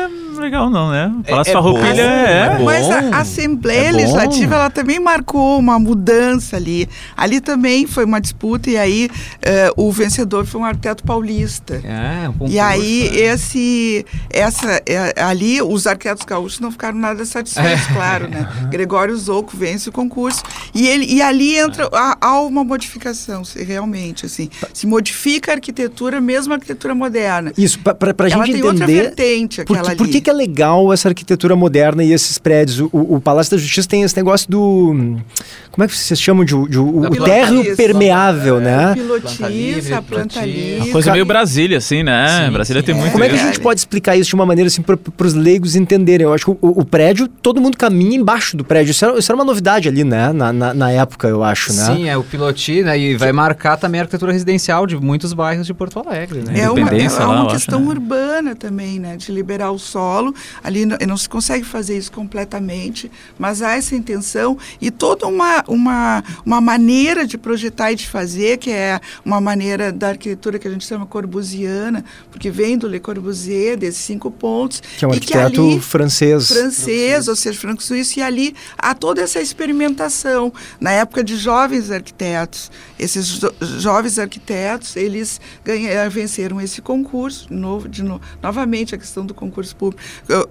[0.50, 1.12] legal, não, né?
[1.20, 5.58] O Palácio é, é Farroupilha é, é, Mas a Assembleia é Legislativa, ela também marcou
[5.58, 6.88] uma mudança ali.
[7.16, 9.08] Ali também foi uma disputa e aí
[9.76, 11.80] uh, o vencedor foi um arquiteto paulista.
[11.84, 13.32] É, um concurso, E aí é.
[13.32, 17.92] esse, essa, é, ali os arquitetos gaúchos não ficaram nada satisfeitos, é.
[17.92, 18.48] claro, né?
[18.70, 20.42] Gregório Zouco vence o concurso
[20.74, 26.20] e ele e ali entra há, há uma modificação, realmente assim, se modifica a arquitetura,
[26.20, 27.52] mesmo a arquitetura moderna.
[27.56, 28.66] Isso para a gente ela entender.
[28.66, 29.96] Outra vertente, aquela por, ali.
[29.96, 32.80] Por que, que ela legal essa arquitetura moderna e esses prédios.
[32.80, 35.18] O, o Palácio da Justiça tem esse negócio do.
[35.70, 38.94] Como é que vocês chamam de, de o, o térreo permeável, é, né?
[38.94, 40.80] Pilotiça, planta livre.
[40.80, 42.46] Uma coisa meio Brasília, assim, né?
[42.46, 42.98] Sim, Brasília sim, tem é.
[42.98, 45.34] muito Como é que a gente pode explicar isso de uma maneira assim para os
[45.34, 46.24] leigos entenderem?
[46.24, 48.90] Eu acho que o, o, prédio, todo mundo caminha embaixo do prédio.
[48.90, 50.32] Isso era, isso era uma novidade ali, né?
[50.32, 51.84] Na, na, na, época, eu acho, né?
[51.84, 52.98] Sim, é o pilotinho, né?
[52.98, 56.60] E vai marcar também a arquitetura residencial de muitos bairros de Porto Alegre, né?
[56.60, 57.90] É uma, é uma lá, questão acho, né?
[57.90, 59.16] urbana também, né?
[59.16, 60.29] De liberar o solo.
[60.62, 65.64] Ali não, não se consegue fazer isso completamente, mas há essa intenção e toda uma,
[65.66, 70.68] uma, uma maneira de projetar e de fazer, que é uma maneira da arquitetura que
[70.68, 74.82] a gente chama corbusiana, porque vem do Le Corbusier, desses cinco pontos.
[74.98, 76.48] Que é um arquiteto ali, francês.
[76.48, 80.52] Francês, ou seja, franco-suíço, e ali há toda essa experimentação.
[80.80, 87.88] Na época de jovens arquitetos, esses jo jovens arquitetos, eles ganharam, venceram esse concurso, novo,
[87.88, 90.02] de no, novamente a questão do concurso público.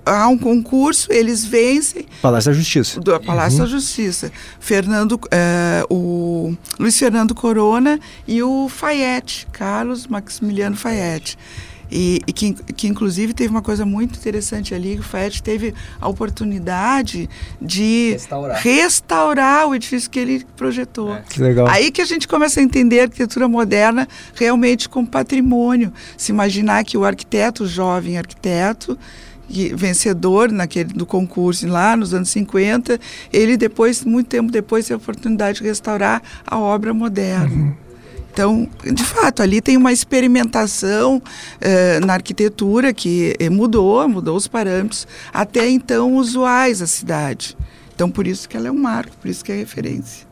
[0.06, 2.06] Há um concurso, eles vencem.
[2.22, 3.00] Palácio da Justiça.
[3.00, 3.66] Do Palácio uhum.
[3.66, 4.32] da Justiça.
[4.60, 11.38] Fernando, eh, o Luiz Fernando Corona e o Fayette, Carlos Maximiliano Fayette.
[11.92, 15.74] E, e que, que, inclusive, teve uma coisa muito interessante ali, que o FET teve
[16.00, 17.28] a oportunidade
[17.60, 21.16] de restaurar, restaurar o edifício que ele projetou.
[21.16, 21.24] É.
[21.28, 21.68] Que legal.
[21.68, 25.92] Aí que a gente começa a entender a arquitetura moderna realmente como patrimônio.
[26.16, 28.98] Se imaginar que o arquiteto, o jovem arquiteto,
[29.76, 33.00] vencedor naquele do concurso lá nos anos 50,
[33.34, 37.56] ele depois, muito tempo depois, teve a oportunidade de restaurar a obra moderna.
[37.56, 37.90] Uhum.
[38.32, 41.22] Então, de fato, ali tem uma experimentação
[41.60, 47.58] eh, na arquitetura que eh, mudou, mudou os parâmetros até então usuais da cidade.
[47.94, 50.26] Então, por isso que ela é um marco, por isso que é referência.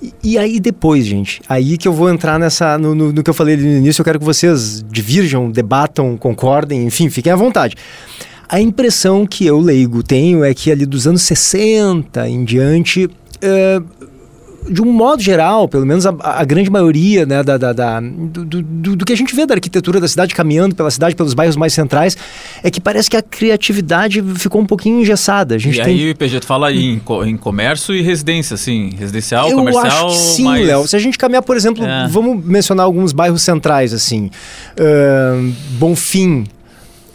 [0.00, 3.30] E, e aí depois, gente, aí que eu vou entrar nessa no, no, no que
[3.30, 7.74] eu falei no início, eu quero que vocês divirjam, debatam, concordem, enfim, fiquem à vontade.
[8.48, 14.04] A impressão que eu leigo tenho é que ali dos anos 60 em diante, uh,
[14.70, 18.44] de um modo geral, pelo menos a, a grande maioria né, da, da, da do,
[18.44, 21.56] do, do, que a gente vê da arquitetura da cidade caminhando pela cidade, pelos bairros
[21.56, 22.16] mais centrais,
[22.62, 25.54] é que parece que a criatividade ficou um pouquinho engessada.
[25.54, 25.94] A gente e tem...
[25.94, 29.84] aí, PG, tu fala em, em comércio e residência, assim, residencial, Eu comercial...
[29.84, 30.66] Eu acho que sim, mais...
[30.66, 30.88] Léo.
[30.88, 32.08] Se a gente caminhar, por exemplo, é.
[32.08, 34.30] vamos mencionar alguns bairros centrais, assim,
[34.78, 36.44] uh, Bonfim,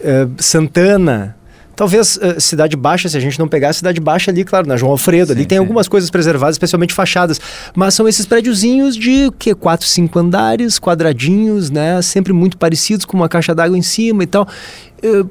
[0.02, 1.36] uh, Santana...
[1.76, 4.76] Talvez uh, Cidade Baixa, se a gente não pegar a Cidade Baixa ali, claro, na
[4.76, 5.60] João Alfredo, sim, ali tem sim.
[5.62, 7.40] algumas coisas preservadas, especialmente fachadas,
[7.74, 13.16] mas são esses prédiozinhos de que quatro, cinco andares, quadradinhos, né, sempre muito parecidos com
[13.16, 14.46] uma caixa d'água em cima e tal.
[15.02, 15.30] Uh,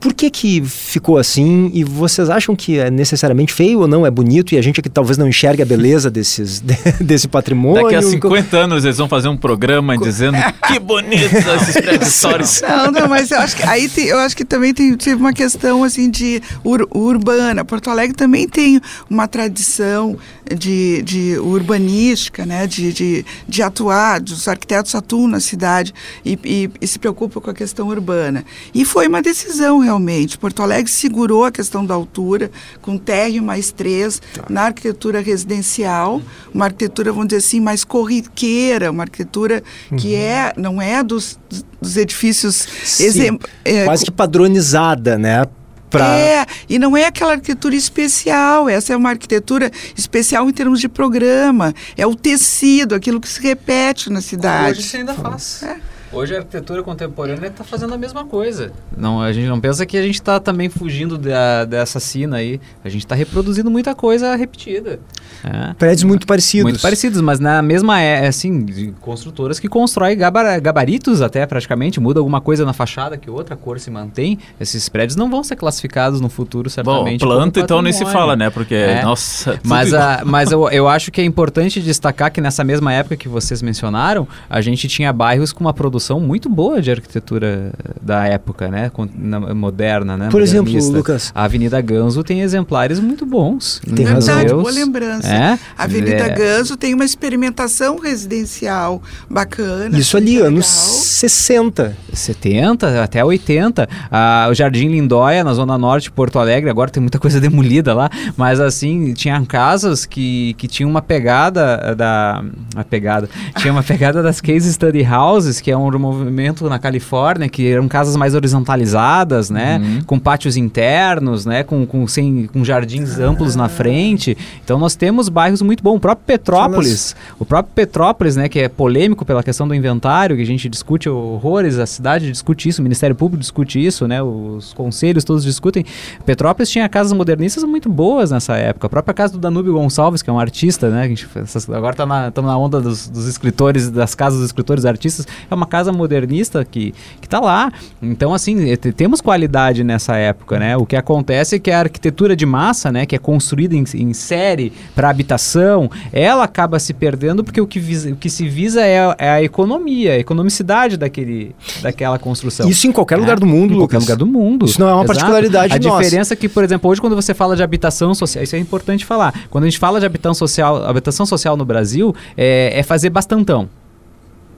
[0.00, 1.70] por que que ficou assim?
[1.74, 4.06] E vocês acham que é necessariamente feio ou não?
[4.06, 4.54] É bonito?
[4.54, 6.62] E a gente aqui talvez não enxergue a beleza desses,
[6.98, 7.82] desse patrimônio?
[7.82, 12.62] Daqui a 50 anos eles vão fazer um programa dizendo que bonitos esses prédios históricos.
[12.62, 15.34] Não, não, mas eu acho que aí tem, eu acho que também tem, tive uma
[15.34, 17.62] questão assim de ur, urbana.
[17.62, 20.16] Porto Alegre também tem uma tradição
[20.56, 22.66] de, de urbanística, né?
[22.66, 25.92] De, de, de atuar, os arquitetos atuam na cidade
[26.24, 28.44] e, e, e se preocupam com a questão urbana.
[28.74, 29.89] E foi uma decisão realmente.
[30.38, 32.50] Porto Alegre segurou a questão da altura,
[32.80, 34.44] com térreo mais três, tá.
[34.48, 36.20] na arquitetura residencial,
[36.52, 39.96] uma arquitetura, vamos dizer assim, mais corriqueira, uma arquitetura uhum.
[39.96, 41.38] que é, não é dos,
[41.80, 42.66] dos edifícios...
[42.84, 45.44] Sim, é, quase que padronizada, né?
[45.90, 46.16] Pra...
[46.16, 50.88] É, e não é aquela arquitetura especial, essa é uma arquitetura especial em termos de
[50.88, 54.78] programa, é o tecido, aquilo que se repete na cidade.
[54.78, 55.64] Hoje você ainda faz.
[55.64, 55.76] É.
[56.12, 58.72] Hoje a arquitetura contemporânea está fazendo a mesma coisa.
[58.96, 62.60] Não, a gente não pensa que a gente está também fugindo da, dessa cena aí.
[62.84, 64.98] A gente está reproduzindo muita coisa repetida.
[65.44, 65.72] É.
[65.74, 66.64] Prédios muito parecidos.
[66.64, 72.18] Muito parecidos, mas na mesma é assim, construtoras que constroem gabar, gabaritos até praticamente, muda
[72.18, 74.36] alguma coisa na fachada que outra cor se mantém.
[74.60, 77.20] Esses prédios não vão ser classificados no futuro certamente.
[77.20, 78.50] Bom, planta então nem se fala, né?
[78.50, 79.02] Porque é.
[79.04, 79.60] nossa.
[79.64, 83.28] Mas, a, mas eu, eu acho que é importante destacar que nessa mesma época que
[83.28, 88.26] vocês mencionaram, a gente tinha bairros com uma produção produção muito boa de arquitetura da
[88.26, 88.90] época, né?
[89.14, 90.28] Na, moderna, né?
[90.30, 91.30] Por exemplo, Lucas.
[91.34, 93.80] A Avenida Ganso tem exemplares muito bons.
[93.94, 94.62] Tem razão.
[94.62, 95.28] boa lembrança.
[95.28, 95.58] É?
[95.76, 96.28] A Avenida é.
[96.30, 99.98] Ganso tem uma experimentação residencial bacana.
[99.98, 100.48] Isso ali, legal.
[100.48, 101.96] anos 60.
[102.12, 103.88] 70, até 80.
[104.10, 107.92] Ah, o Jardim Lindóia, na Zona Norte de Porto Alegre, agora tem muita coisa demolida
[107.92, 112.42] lá, mas assim, tinha casas que, que tinham uma pegada da...
[112.74, 113.28] A pegada.
[113.58, 117.48] Tinha uma pegada das case study houses, que é um de um movimento na Califórnia
[117.48, 119.78] que eram casas mais horizontalizadas, né?
[119.78, 120.04] Uhum.
[120.04, 121.62] Com pátios internos, né?
[121.62, 124.36] Com, com, sem, com jardins amplos na frente.
[124.64, 125.96] Então nós temos bairros muito bons.
[125.96, 128.48] O próprio Petrópolis, o próprio Petrópolis, né?
[128.48, 132.68] Que é polêmico pela questão do inventário, que a gente discute horrores, a cidade discute
[132.68, 134.22] isso, o Ministério Público discute isso, né?
[134.22, 135.84] Os conselhos todos discutem.
[136.24, 138.86] Petrópolis tinha casas modernistas muito boas nessa época.
[138.86, 141.02] A própria casa do Danúbio Gonçalves, que é um artista, né?
[141.02, 141.26] A gente,
[141.72, 145.26] agora estamos na, tamo na onda dos, dos escritores, das casas dos escritores artistas.
[145.50, 147.72] É uma casa modernista que, que tá lá.
[148.02, 150.76] Então, assim, eh, te- temos qualidade nessa época, né?
[150.76, 153.06] O que acontece é que a arquitetura de massa, né?
[153.06, 157.78] Que é construída em, em série para habitação, ela acaba se perdendo porque o que,
[157.80, 162.68] visa- o que se visa é, a- é a economia, a economicidade daquele, daquela construção.
[162.68, 164.02] Isso em qualquer É, lugar do mundo, Em qualquer Lucas.
[164.04, 164.66] lugar do mundo.
[164.66, 166.02] Isso não é uma particularidade A nossa.
[166.04, 169.04] diferença é que, por exemplo, hoje quando você fala de habitação social, isso é importante
[169.04, 169.32] falar.
[169.50, 173.68] Quando a gente fala de habitação social, habitação social no Brasil, é, é fazer bastantão.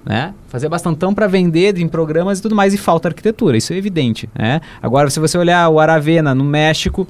[0.04, 0.34] Né?
[0.48, 4.28] Fazer bastantão para vender em programas e tudo mais, e falta arquitetura, isso é evidente.
[4.36, 4.60] Né?
[4.82, 7.06] Agora, se você olhar o Aravena no México,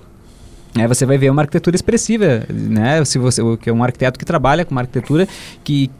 [0.74, 3.04] né, você vai ver uma arquitetura expressiva, né?
[3.04, 5.28] Se você, que é um arquiteto que trabalha com uma arquitetura
[5.62, 5.90] que,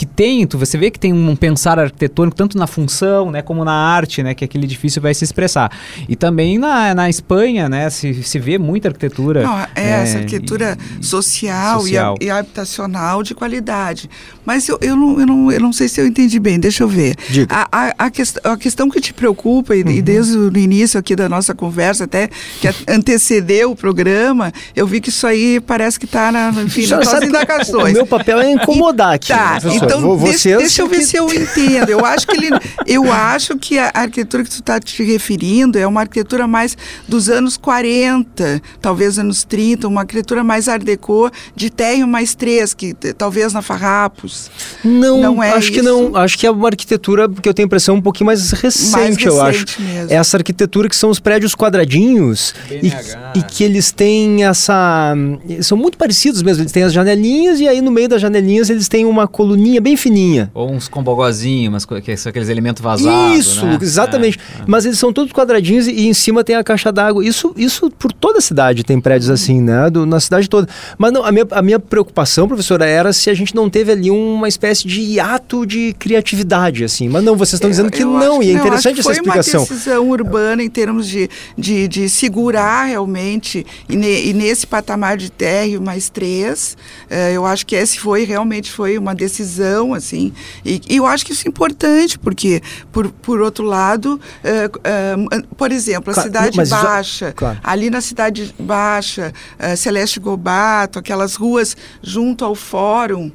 [0.00, 3.62] que, tem, tu- você vê que tem um pensar arquitetônico tanto na função, né, como
[3.66, 5.70] na arte, né, que aquele edifício vai se expressar.
[6.08, 9.42] E também na, na Espanha, né, se, se vê muita arquitetura.
[9.42, 12.14] Não, é essa é, arquitetura social, social.
[12.18, 14.08] E, e habitacional de qualidade.
[14.46, 16.88] Mas eu, eu, não, eu, não, eu não sei se eu entendi bem, deixa eu
[16.88, 17.14] ver.
[17.28, 17.54] Diga.
[17.54, 19.90] A, a, a, quest, a questão que te preocupa, e, Uhum.
[19.90, 22.28] e desde o início aqui da nossa conversa, até
[22.60, 27.22] que antecedeu o programa, eu vi que isso aí parece que está na, enfim, nas
[27.22, 27.90] indagações.
[27.90, 29.28] O meu papel é incomodar aqui.
[29.28, 29.74] Tá, professor.
[29.98, 31.88] Então Vo- deixa, vocês deixa eu ver que- se eu entendo.
[31.90, 32.48] Eu acho que ele,
[32.86, 36.76] eu acho que a arquitetura que tu está te referindo é uma arquitetura mais
[37.08, 42.74] dos anos 40, talvez anos 30, uma arquitetura mais art déco, de térreo mais três,
[42.74, 44.50] que talvez na Farrapos.
[44.84, 45.84] Não, Não é acho que isso?
[45.84, 46.16] não.
[46.16, 49.24] Acho que é uma arquitetura que eu tenho a impressão um pouquinho mais recente, Mais
[49.24, 49.60] eu acho.
[49.60, 50.12] recente mesmo.
[50.12, 55.14] Essa arquitetura que são os prédios quadradinhos e, e que eles têm essa.
[55.62, 56.62] São muito parecidos mesmo.
[56.62, 59.96] Eles têm as janelinhas e aí no meio das janelinhas eles têm uma coluninha bem
[59.96, 60.50] fininha.
[60.54, 63.38] Ou uns combogozinhos, umas co- que são aqueles elementos vazados.
[63.38, 63.78] Isso, né?
[63.80, 64.38] exatamente.
[64.58, 64.64] É, é.
[64.66, 67.24] Mas eles são todos quadradinhos e, e em cima tem a caixa d'água.
[67.24, 69.88] Isso, isso por toda a cidade tem prédios assim, né?
[69.90, 70.68] Do- na cidade toda.
[70.98, 74.10] Mas não, a minha, a minha preocupação, professora, era se a gente não teve ali
[74.10, 77.08] uma espécie de hiato de criatividade, assim.
[77.08, 79.10] Mas não, vocês estão dizendo que Eu não, acho e é não, interessante acho que
[79.10, 79.66] essa explicação.
[79.66, 84.66] Foi uma decisão urbana em termos de, de, de segurar realmente, e, ne- e nesse
[84.66, 86.76] patamar de térreo mais três,
[87.08, 90.32] eh, eu acho que esse foi realmente foi uma decisão, assim,
[90.64, 95.16] e, e eu acho que isso é importante, porque, por, por outro lado, eh, eh,
[95.56, 97.58] por exemplo, a Claro, Cidade Baixa, claro.
[97.62, 103.30] ali na Cidade Baixa, eh, Celeste Gobato, aquelas ruas junto ao fórum,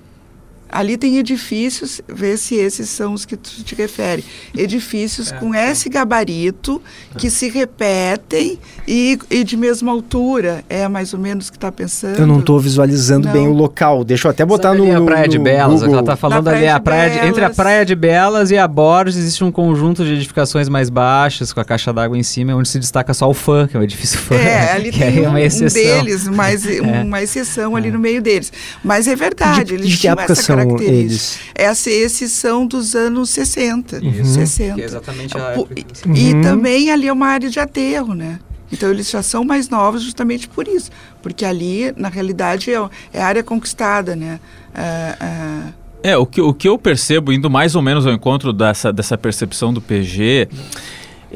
[0.70, 4.24] Ali tem edifícios, vê se esses são os que tu te refere.
[4.56, 6.82] Edifícios É, com esse gabarito,
[7.18, 10.64] que se repetem e, e de mesma altura.
[10.70, 12.18] É mais ou menos o que está pensando?
[12.20, 13.34] Eu não estou visualizando Não.
[13.34, 14.04] bem o local.
[14.04, 16.16] Deixa eu até botar Sabe no, ali a no- Praia de no Belas, ela tá
[16.16, 17.56] falando ali a praia de- entre a Belas.
[17.56, 21.66] Praia de Belas e a Borges existe um conjunto de edificações mais baixas com a
[21.66, 24.36] caixa d'água em cima, onde se destaca só o fã, que é o edifício fã.
[24.36, 25.82] É, ali que tem é um, uma um exceção.
[25.82, 26.82] deles, mas É.
[26.82, 28.52] uma exceção ali no meio deles.
[28.84, 31.40] Mas é verdade, De- eles de que tinham época essa são eles?
[31.54, 34.00] Essa, esses são dos anos 60.
[34.04, 34.24] Uhum.
[34.26, 34.76] 60.
[34.76, 36.42] Que é exatamente a época que- E Uhum.
[36.42, 38.40] também ali é uma área de aterro, né?
[38.72, 40.90] Então eles já são mais novos justamente por isso.
[41.22, 44.40] Porque ali, na realidade, é, é área conquistada, né?
[44.74, 45.70] Ah, ah,
[46.04, 49.18] É, o que, o que eu percebo, indo mais ou menos ao encontro dessa, dessa
[49.18, 50.48] percepção do PG,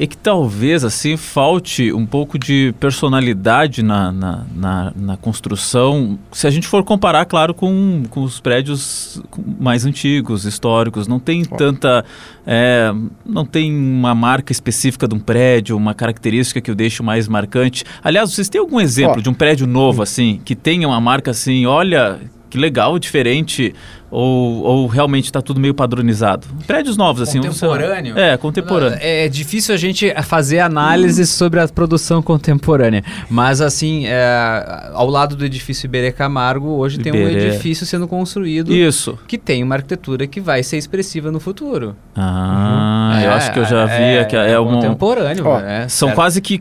[0.00, 6.46] é que talvez assim falte um pouco de personalidade na, na, na, na construção, se
[6.46, 9.22] a gente for comparar, claro, com, com os prédios
[9.60, 11.06] mais antigos, históricos.
[11.06, 12.02] Não tem tanta.
[12.46, 12.90] é,
[13.26, 17.84] não tem uma marca específica de um prédio, uma característica que o deixe mais marcante.
[18.02, 19.20] Aliás, vocês têm algum exemplo Ó.
[19.20, 22.18] de um prédio novo, assim, que tenha uma marca assim, olha.
[22.50, 23.72] Que legal, diferente,
[24.10, 26.48] ou, ou realmente está tudo meio padronizado?
[26.66, 27.40] Prédios novos, assim.
[27.40, 28.18] você- Contemporâneo?
[28.18, 28.98] É, contemporâneo.
[29.00, 35.36] É difícil a gente fazer análise sobre a produção contemporânea, mas assim, é, ao lado
[35.36, 37.46] do edifício Iberê Camargo, hoje tem um Iberê.
[37.50, 39.16] edifício sendo construído Isso.
[39.28, 41.94] que tem uma arquitetura que vai ser expressiva no futuro.
[42.16, 45.46] Ah, eu É, acho que eu já vi é, que é, um, contemporâneo.
[45.46, 46.16] Ó, é, são certo.
[46.16, 46.60] quase que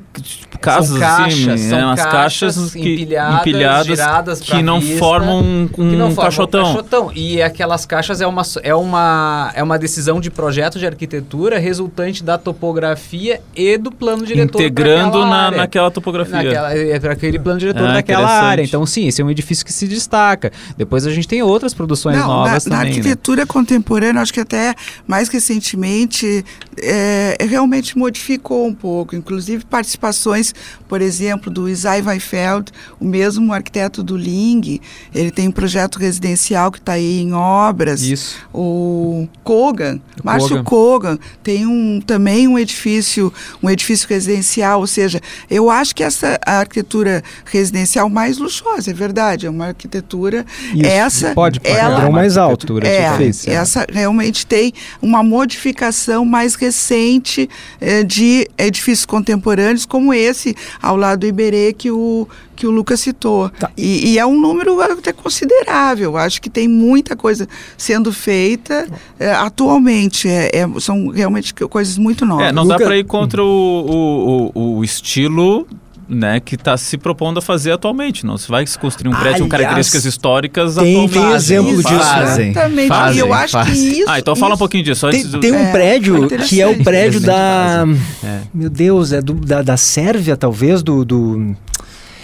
[0.59, 4.79] casas são caixas, assim, são né, umas caixas, caixas que, empilhadas, empilhadas giradas que não
[4.79, 7.11] vista, formam um, que não um caixotão.
[7.15, 12.23] E aquelas caixas é uma, é, uma, é uma decisão de projeto de arquitetura resultante
[12.23, 15.57] da topografia e do plano diretor Integrando na, área.
[15.57, 16.43] naquela topografia.
[16.43, 18.61] Naquela, é para aquele plano diretor Ah, daquela área.
[18.63, 20.51] Então, sim, esse é um edifício que se destaca.
[20.77, 22.93] Depois a gente tem outras produções Não, novas na, na também.
[22.93, 22.99] né?
[22.99, 24.75] arquitetura contemporânea, acho que até
[25.07, 26.43] mais recentemente
[26.77, 30.48] é, realmente modificou um pouco, inclusive participações,
[30.87, 34.79] por exemplo, do Isai Weifeld, o mesmo arquiteto do Ling,
[35.13, 38.01] ele tem um projeto residencial que está aí em obras.
[38.01, 38.37] Isso.
[38.53, 41.15] O Kogan, O Márcio Kogan.
[41.15, 43.31] Kogan, tem um, também um edifício,
[43.61, 49.45] um edifício residencial, ou seja, eu acho que essa arquitetura residencial mais luxuosa, é verdade,
[49.45, 52.79] é uma arquitetura Isso, essa Pode ela Padrão mais alto.
[52.83, 53.59] é, diferenciada.
[53.59, 57.49] essa realmente tem uma modificação mais recente
[57.81, 60.38] eh, de edifícios contemporâneos, como esse
[60.81, 63.49] ao lado do Iberê que o, que o Lucas citou.
[63.49, 63.71] Tá.
[63.77, 66.17] E, e é um número até considerável.
[66.17, 67.47] Acho que tem muita coisa
[67.77, 68.87] sendo feita
[69.19, 70.27] eh, atualmente.
[70.27, 72.47] É, é- são realmente coisas muito novas.
[72.47, 75.67] É, não dá Luca- para ir contra o, o, o, o estilo
[76.09, 78.25] né, que está se propondo a fazer atualmente.
[78.25, 81.13] Não se vai se construir um prédio com Aliás, características históricas tem- atualmente.
[81.13, 81.99] tem exemplo disso, né?
[81.99, 82.87] Fazem, Exatamente.
[82.87, 83.73] fazem, e eu acho fazem.
[83.73, 84.09] que isso.
[84.09, 85.07] Ah, então fala um isso- pouquinho disso.
[85.09, 85.39] Tem, Antes do...
[85.39, 87.85] tem um É, prédio que é o prédio da.
[88.23, 88.39] É.
[88.53, 91.05] Meu Deus, é do, da, da Sérvia, talvez, do.
[91.05, 91.55] do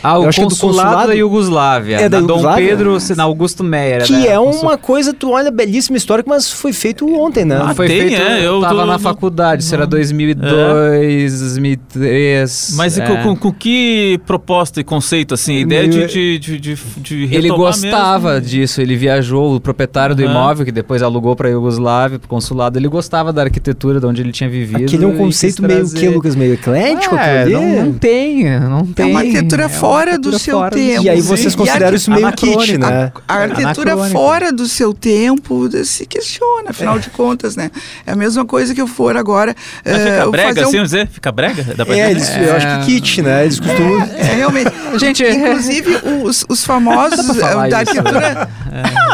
[0.06, 1.96] Ah, o é do consulado, consulado- da Iugoslávia.
[1.98, 2.56] É da na Dom?
[2.56, 4.04] Pedro, na Augusto Meyer.
[4.04, 4.28] que né?
[4.28, 7.60] é Consul- uma coisa, tu olha, belíssima história, mas foi feito ontem, né?
[7.62, 12.74] Ah, foi tem, feito, é, eu tava tô- na faculdade, isso era 2002, 2003.
[12.76, 13.06] Mas é.
[13.06, 15.58] com, com- com que proposta e conceito, assim?
[15.58, 18.48] A ideia de, de, de, de, de Ele gostava mesmo?
[18.48, 20.32] disso, ele viajou, o proprietário do Aham.
[20.32, 24.06] imóvel, que depois alugou para a Iugoslávia, para o consulado, ele gostava da arquitetura, de
[24.06, 24.84] onde ele tinha vivido.
[24.86, 26.00] Aquele é um conceito meio trazer.
[26.00, 29.06] que, Lucas, meio eclético, É, não, não tem, não tem.
[29.06, 31.04] É uma arquitetura fora do seu fora tempo.
[31.04, 31.28] E aí Sim.
[31.28, 33.12] vocês E consideram isso meio kit, né?
[33.28, 34.12] A arquitetura Anacrônico.
[34.20, 37.72] fora do seu tempo se questiona, afinal de contas, né?
[38.06, 39.56] É a mesma coisa que eu for agora.
[39.84, 41.08] Mas eh, fica eu brega, fazer um- assim, vamos dizer?
[41.08, 41.64] Fica brega?
[41.76, 43.44] Dá pra É, eles, eu acho que kit, né?
[43.44, 44.02] Eles costumam.
[44.16, 44.72] É, realmente.
[45.00, 48.50] Gente, Inclusive, os, os famosos eh, da isso, arquitetura.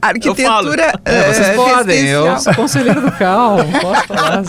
[0.00, 0.92] arquitetura.
[1.04, 4.42] É, vocês eh, podem, eu sou conselheiro do CAL, posso falar.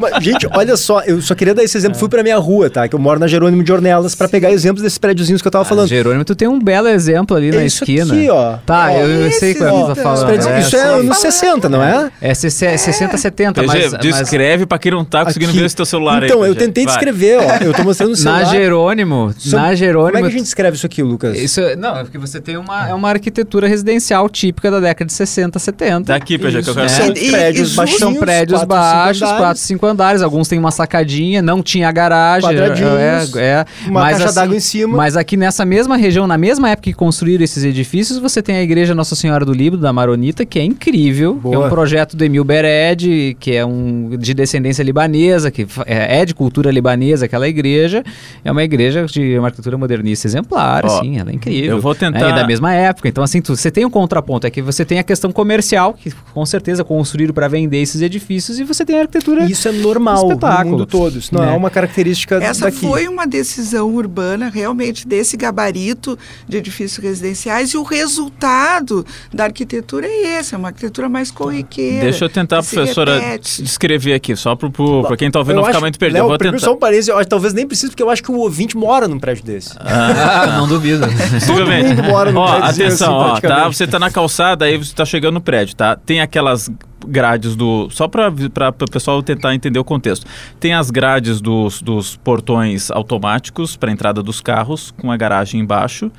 [0.00, 1.98] Mas, gente, olha só, eu só queria dar esse exemplo.
[1.98, 2.88] Fui pra minha rua, tá?
[2.88, 5.64] Que eu moro na Jerônimo de Ornelas, pra pegar exemplos desses prédiozinhos que eu tava
[5.64, 5.88] falando.
[5.88, 8.14] Jerônimo, tu tem um belo exemplo ali na É isso esquina.
[8.14, 8.56] aqui, ó.
[8.64, 10.38] Tá, Ó, eu, eu sei é que ó, tá falando.
[10.38, 11.32] isso é só anos falar.
[11.32, 12.10] 60, não é?
[12.20, 15.58] É 60, 70, PG, mas, mas descreve pra quem não tá conseguindo Aqui.
[15.60, 16.28] ver esse teu celular aí.
[16.28, 16.92] Então, eu tentei Vai.
[16.94, 17.64] descrever, ó.
[17.64, 18.42] Eu tô mostrando o celular.
[18.42, 20.12] na Jerônimo, Isso- na Jerônimo...
[20.12, 21.36] Como é que a gente escreve isso aqui, Lucas?
[21.38, 25.12] Isso, não, é porque você tem uma, é uma arquitetura residencial típica da década de
[25.12, 26.12] 60, 70.
[26.12, 26.96] Daqui, PG, que eu quero Isso.
[26.96, 27.16] saber.
[27.20, 29.38] São prédios baixinhos, São prédios quatro, cinco baixos, andares.
[29.42, 30.22] 4, 5 andares.
[30.22, 32.48] Alguns têm uma sacadinha, não tinha garagem.
[32.48, 34.96] Quadradinhos, é, é, uma mas caixa d'água em cima.
[34.96, 38.62] Mas aqui nessa mesma região, na mesma época que construíram esses edifícios, você tem a
[38.62, 41.38] Igreja Nossa Senhora do Líbano, da Maronita, que é incrível.
[41.38, 41.66] É Boa.
[41.66, 46.34] um projeto do Emil Bered, que é um de descendência libanesa, que é, é de
[46.34, 48.02] cultura libanesa, aquela igreja.
[48.44, 51.76] É uma igreja de uma arquitetura modernista exemplar, Ó, assim, ela é incrível.
[51.76, 53.08] eu vou tentar- né, E da mesma época.
[53.08, 54.46] Então, assim, tu- você tem um contraponto.
[54.46, 58.58] É que você tem a questão comercial, que com certeza construíram para vender esses edifícios,
[58.58, 59.44] e você tem a arquitetura.
[59.44, 60.64] Isso é normal Espetáculo.
[60.64, 61.18] no mundo todo.
[61.18, 61.56] Isso não é, É.
[61.56, 62.78] uma característica Essa daqui.
[62.86, 64.21] foi uma decisão urbana
[64.52, 70.68] realmente desse gabarito de edifícios residenciais e o resultado da arquitetura é esse, é uma
[70.68, 72.00] arquitetura mais corriqueira.
[72.02, 73.62] Deixa eu tentar, professora, repete.
[73.62, 76.14] descrever aqui, só pro, pro, pra quem tá ouvindo não ficar muito perdido.
[76.16, 76.70] Léo, eu vou primeiro, tentar.
[76.70, 79.08] Só um parênteses, eu acho- talvez nem precise, porque eu acho que o ouvinte mora
[79.08, 79.74] num prédio desse.
[79.78, 81.06] Ah, não duvido.
[81.06, 81.88] Possivelmente.
[81.90, 83.66] mundo mora num Ó, prédiozinho atenção, assim, ó, tá?
[83.68, 85.96] Você tá na calçada, aí você tá chegando no prédio, tá?
[85.96, 86.70] Tem aquelas
[87.06, 87.88] grades do.
[87.90, 90.26] Só para o pessoal tentar entender o contexto.
[90.58, 96.10] Tem as grades dos, dos portões automáticos para entrada dos carros, com a garagem embaixo.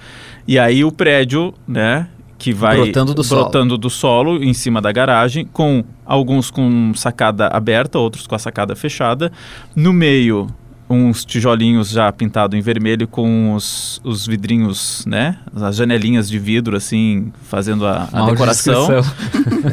[0.47, 2.07] E aí o prédio, né?
[2.37, 3.41] Que vai Brotando do solo.
[3.43, 8.39] brotando do solo em cima da garagem, com alguns com sacada aberta, outros com a
[8.39, 9.31] sacada fechada.
[9.73, 10.47] No meio,
[10.89, 15.37] uns tijolinhos já pintados em vermelho com os, os vidrinhos, né?
[15.55, 18.87] As janelinhas de vidro, assim, fazendo a, a decoração.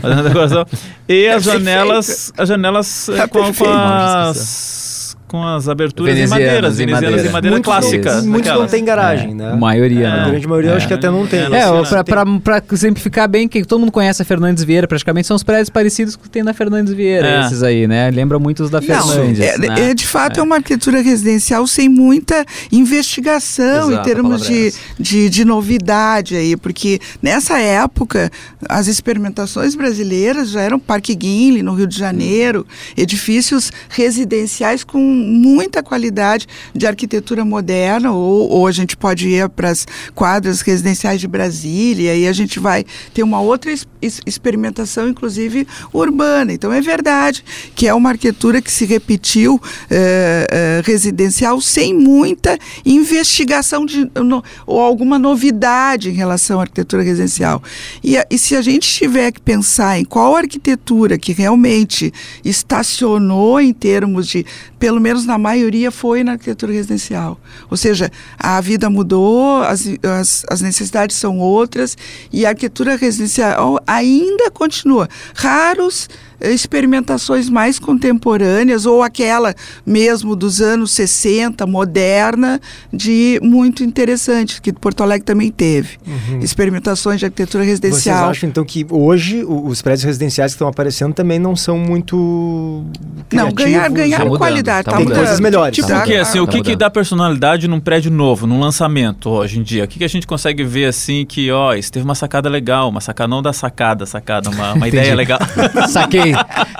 [0.01, 0.67] Fazendo a decoração.
[1.09, 1.65] E as perfeito.
[1.65, 4.90] janelas, as janelas eh, Tá com, com as
[5.31, 7.29] com as aberturas em madeiras, em venezianas madeira.
[7.29, 8.21] em madeira muitos clássica.
[8.21, 9.53] Não, muitos não têm garagem, É, né?
[9.53, 10.11] A maioria, É.
[10.11, 11.39] A grande maioria eu acho que até não tem.
[11.39, 15.29] É, É, pra, pra, pra exemplificar bem, que todo mundo conhece a Fernandes Vieira, praticamente
[15.29, 17.41] são os prédios parecidos com o que tem na Fernandes Vieira, É.
[17.47, 18.11] esses aí, né?
[18.11, 19.39] Lembra muito os da Não, Fernandes.
[19.41, 19.91] é, né?
[19.91, 20.43] é, de fato é.
[20.43, 26.57] uma arquitetura residencial sem muita investigação Exato, em termos é de, de, de novidade aí,
[26.57, 28.31] porque nessa época
[28.69, 32.67] as experimentações brasileiras já eram Parque Guinle, no Rio de Janeiro,
[32.97, 39.71] edifícios residenciais com muita qualidade de arquitetura moderna, ou, ou a gente pode ir para
[39.71, 43.87] as quadras residenciais de Brasília, e a gente vai ter uma outra es,
[44.27, 46.53] experimentação, inclusive urbana.
[46.53, 52.59] Então é verdade que é uma arquitetura que se repetiu eh, eh, residencial sem muita
[52.85, 57.63] investigação de, no, ou alguma novidade em relação à arquitetura residencial.
[58.03, 62.13] E, e se a gente tiver que pensar em qual arquitetura que realmente
[62.45, 64.45] estacionou em termos de,
[64.79, 67.39] pelo menos na maioria, foi na arquitetura residencial.
[67.71, 71.97] Ou seja, a vida mudou, as, as, as necessidades são outras
[72.33, 75.09] e a arquitetura residencial ainda continua.
[75.35, 76.09] Raros
[76.41, 82.61] experimentações mais contemporâneas ou aquela mesmo dos anos 60, moderna,
[82.93, 85.99] de muito interessante, que Porto Alegre também teve.
[86.07, 86.41] Uhum.
[86.41, 88.17] Experimentações de arquitetura residencial.
[88.17, 92.85] Vocês acham então que hoje os prédios residenciais que estão aparecendo também não são muito
[93.33, 95.17] Não, ganhar, ganhar tá qualidade, tá, tá mudando.
[95.17, 95.75] coisas melhores.
[95.75, 96.01] Tipo tá?
[96.01, 99.59] o que, assim, tá o que, que dá personalidade num prédio novo, num lançamento hoje
[99.59, 99.85] em dia?
[99.85, 102.89] O que, que a gente consegue ver assim que, ó, isso teve uma sacada legal,
[102.89, 105.39] uma sacada não da sacada, sacada, uma, uma ideia legal.
[105.89, 106.30] Saquei.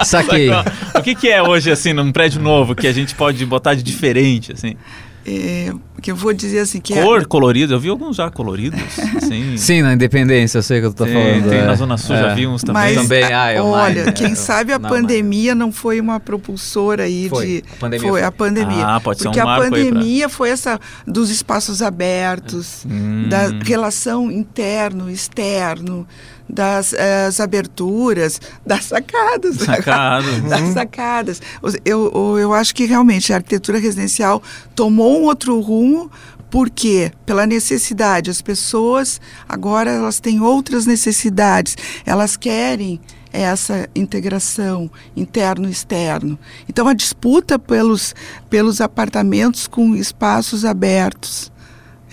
[0.05, 0.51] Saquei.
[0.95, 3.83] o que, que é hoje, assim, num prédio novo que a gente pode botar de
[3.83, 4.77] diferente, assim?
[5.27, 5.71] É,
[6.01, 7.25] que eu vou dizer assim que cor é...
[7.27, 8.81] colorida eu vi alguns já coloridos
[9.17, 9.55] assim.
[9.59, 11.67] sim na Independência eu sei que eu tô falando tem é.
[11.67, 12.23] na zona sul é.
[12.23, 15.55] já vi uns também Mas, também ah, eu olha mais, quem sabe a não, pandemia
[15.55, 17.47] não foi uma propulsora aí foi.
[17.47, 20.37] de a pandemia foi, foi, a pandemia ah, pode porque ser um a pandemia pra...
[20.37, 23.29] foi essa dos espaços abertos hum.
[23.29, 26.09] da relação interno externo
[26.51, 29.57] das as aberturas, das sacadas.
[29.57, 30.43] Sacadas.
[30.49, 30.73] das uhum.
[30.73, 31.43] sacadas.
[31.63, 34.43] Eu, eu, eu acho que realmente a arquitetura residencial
[34.75, 36.11] tomou um outro rumo
[36.51, 43.01] porque pela necessidade as pessoas agora elas têm outras necessidades elas querem
[43.33, 46.37] essa integração interno externo
[46.69, 48.15] então a disputa pelos
[48.49, 51.53] pelos apartamentos com espaços abertos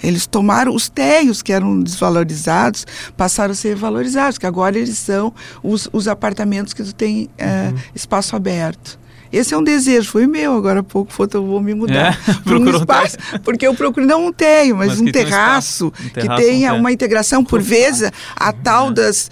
[0.04, 2.86] eles tomaram os teios que eram desvalorizados,
[3.16, 5.34] passaram a ser valorizados, que agora eles são
[5.64, 7.78] os, os apartamentos que tu tem é, uhum.
[7.96, 9.00] espaço aberto.
[9.32, 12.18] Esse é um desejo, foi meu agora há pouco, eu vou me mudar.
[12.28, 15.88] É, para um espaço, um porque eu procuro não um tenho, mas, mas um, terraço,
[15.88, 19.30] um, terraço, que tenha uma integração por vezes a tal das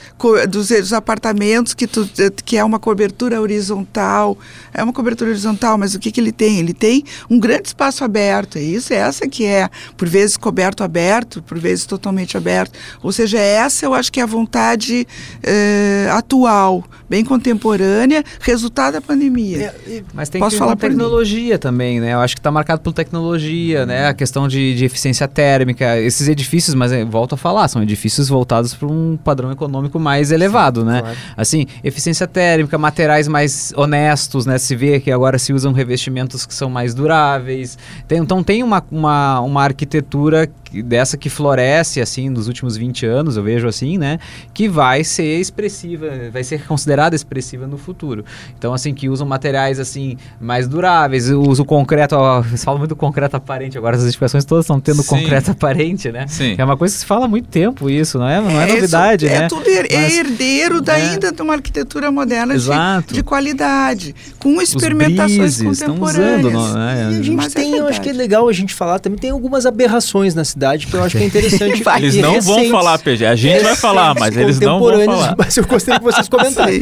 [0.49, 2.09] dos, dos, apartamentos que tu,
[2.43, 4.37] que é uma cobertura horizontal,
[4.75, 6.59] é uma cobertura horizontal, mas o que que ele tem?
[6.59, 10.83] Ele tem um grande espaço aberto, é isso, é essa que é por vezes coberto
[10.83, 15.07] aberto, por vezes totalmente aberto, ou seja, essa eu acho que é a vontade
[15.43, 19.73] eh, atual, bem contemporânea, resultado da pandemia.
[19.87, 22.13] É, mas tem Posso que falar tecnologia também, né?
[22.13, 23.85] Eu acho que está marcado por tecnologia, uhum.
[23.85, 24.07] né?
[24.07, 25.99] A questão de, de, eficiência térmica.
[25.99, 30.31] Esses edifícios, mas eh, volto a falar, são edifícios voltados para um padrão econômico mais
[30.31, 31.01] elevado, Sim, né?
[31.01, 31.17] Claro.
[31.37, 34.57] Assim, eficiência térmica, materiais mais honestos, né?
[34.65, 37.77] Se vê que agora se usam revestimentos que são mais duráveis.
[38.07, 40.49] Tem, então tem uma, uma, uma arquitetura
[40.83, 44.19] dessa que floresce assim nos últimos 20 anos, eu vejo assim, né,
[44.53, 48.25] que vai ser expressiva, vai ser considerada expressiva no futuro.
[48.57, 52.89] Então assim que usam materiais assim mais duráveis, usa o concreto, ó, você fala muito
[52.89, 55.09] do concreto aparente, agora as edificações todas estão tendo Sim.
[55.09, 56.27] concreto aparente, né?
[56.27, 56.55] Sim.
[56.57, 58.41] É uma coisa que se fala há muito tempo isso, não é?
[58.41, 59.43] Não é, é novidade, isso, né?
[59.43, 61.11] É tudo her Mas, herdeiro da, é.
[61.11, 66.45] ainda de uma arquitetura moderna de, de, qualidade, com experimentações contemporâneas.
[66.45, 67.11] Usando, não, é?
[67.11, 68.99] E a gente Mas é tem, é eu acho que é legal a gente falar
[68.99, 71.83] também, tem algumas aberrações na cidade que eu acho que é interessante.
[71.97, 73.25] eles não recentes, vão falar, PG.
[73.25, 75.35] A gente vai falar, mas eles não vão falar.
[75.37, 76.81] Mas eu gostaria que vocês comentassem.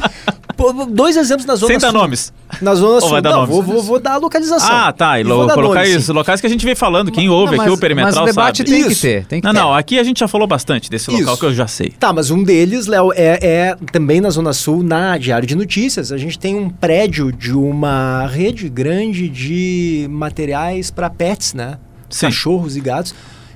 [0.90, 2.00] dois exemplos na zona Sem dar sul.
[2.00, 2.34] nomes.
[2.62, 3.10] Na zona sul.
[3.10, 3.56] vai dar não, nomes?
[3.56, 4.70] Vou, vou, vou, dar a localização.
[4.72, 5.20] Ah, tá.
[5.20, 6.14] E lo, colocar nomes, isso.
[6.14, 7.12] Locais que a gente vem falando.
[7.12, 8.70] Quem ouve não, mas, aqui o Perimetral mas o debate sabe.
[8.70, 9.26] tem que ter.
[9.26, 9.60] Tem que não, ter.
[9.60, 9.74] não.
[9.74, 11.20] Aqui a gente já falou bastante desse isso.
[11.22, 11.94] local que eu já sei.
[12.00, 16.12] Tá, mas um deles, Léo, é, é também na zona sul, na Diário de Notícias.
[16.12, 21.78] A gente tem um prédio de uma rede grande de materiais para pets, né?
[22.10, 22.28] Sim.
[22.28, 23.16] Cachorros e gatos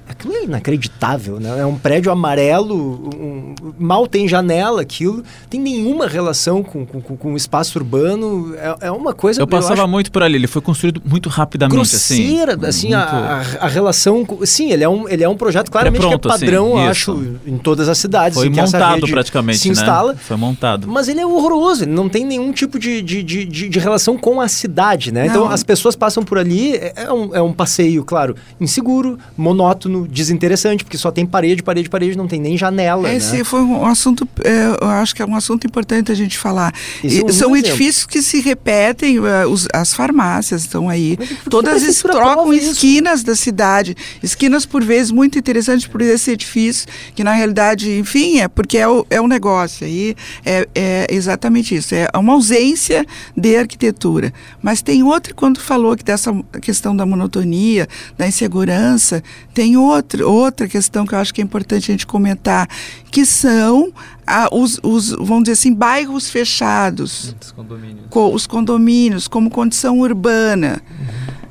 [0.09, 1.59] Aquilo é inacreditável, né?
[1.59, 7.33] É um prédio amarelo, um, mal tem janela aquilo, tem nenhuma relação com, com, com
[7.33, 9.41] o espaço urbano, é, é uma coisa...
[9.41, 12.15] Eu passava eu muito por ali, ele foi construído muito rapidamente, assim.
[12.17, 12.93] grosseira, assim.
[12.93, 13.59] assim muito...
[13.59, 14.25] a, a, relação...
[14.45, 17.57] Sim, ele é um, ele é um projeto claramente que é padrão, assim, acho, em
[17.57, 18.37] todas as cidades.
[18.37, 19.73] Foi montado praticamente, se né?
[19.73, 20.13] instala.
[20.13, 20.19] Né?
[20.21, 20.87] Foi montado.
[20.87, 24.17] Mas ele é horroroso, ele não tem nenhum tipo de, de, de, de, de relação
[24.17, 25.25] com a cidade, né?
[25.25, 25.43] Então, não.
[25.45, 29.96] Então as pessoas passam por ali, é, é um, é um passeio, claro, inseguro, monótono,
[30.05, 33.11] desinteressante, porque só tem parede, parede, parede, não tem nem janela.
[33.13, 33.43] Esse né?
[33.43, 36.73] foi um assunto, é, eu acho que é um assunto importante a gente falar.
[37.03, 37.57] É um são exemplo.
[37.57, 43.23] edifícios que se repetem, uh, os- as farmácias estão aí, Mas todas prefeitura trocam esquinas
[43.23, 48.47] da cidade, esquinas por vezes muito interessantes por esse edifício, que na realidade, enfim, é
[48.47, 53.55] porque é o, é um negócio aí, é, é exatamente isso, é uma ausência de
[53.55, 54.33] arquitetura.
[54.61, 57.87] Mas tem outra, quando falou que dessa questão da monotonia,
[58.17, 59.23] da insegurança,
[59.53, 62.67] tem outra, outra questão que eu acho que é importante a gente comentar,
[63.11, 63.91] que são
[64.25, 68.05] ah, os, os, vamos dizer assim, bairros fechados Dos condomínios.
[68.09, 70.81] co- os condomínios como condição urbana.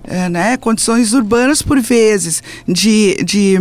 [0.09, 3.57] é, né, condições urbanas por vezes de, de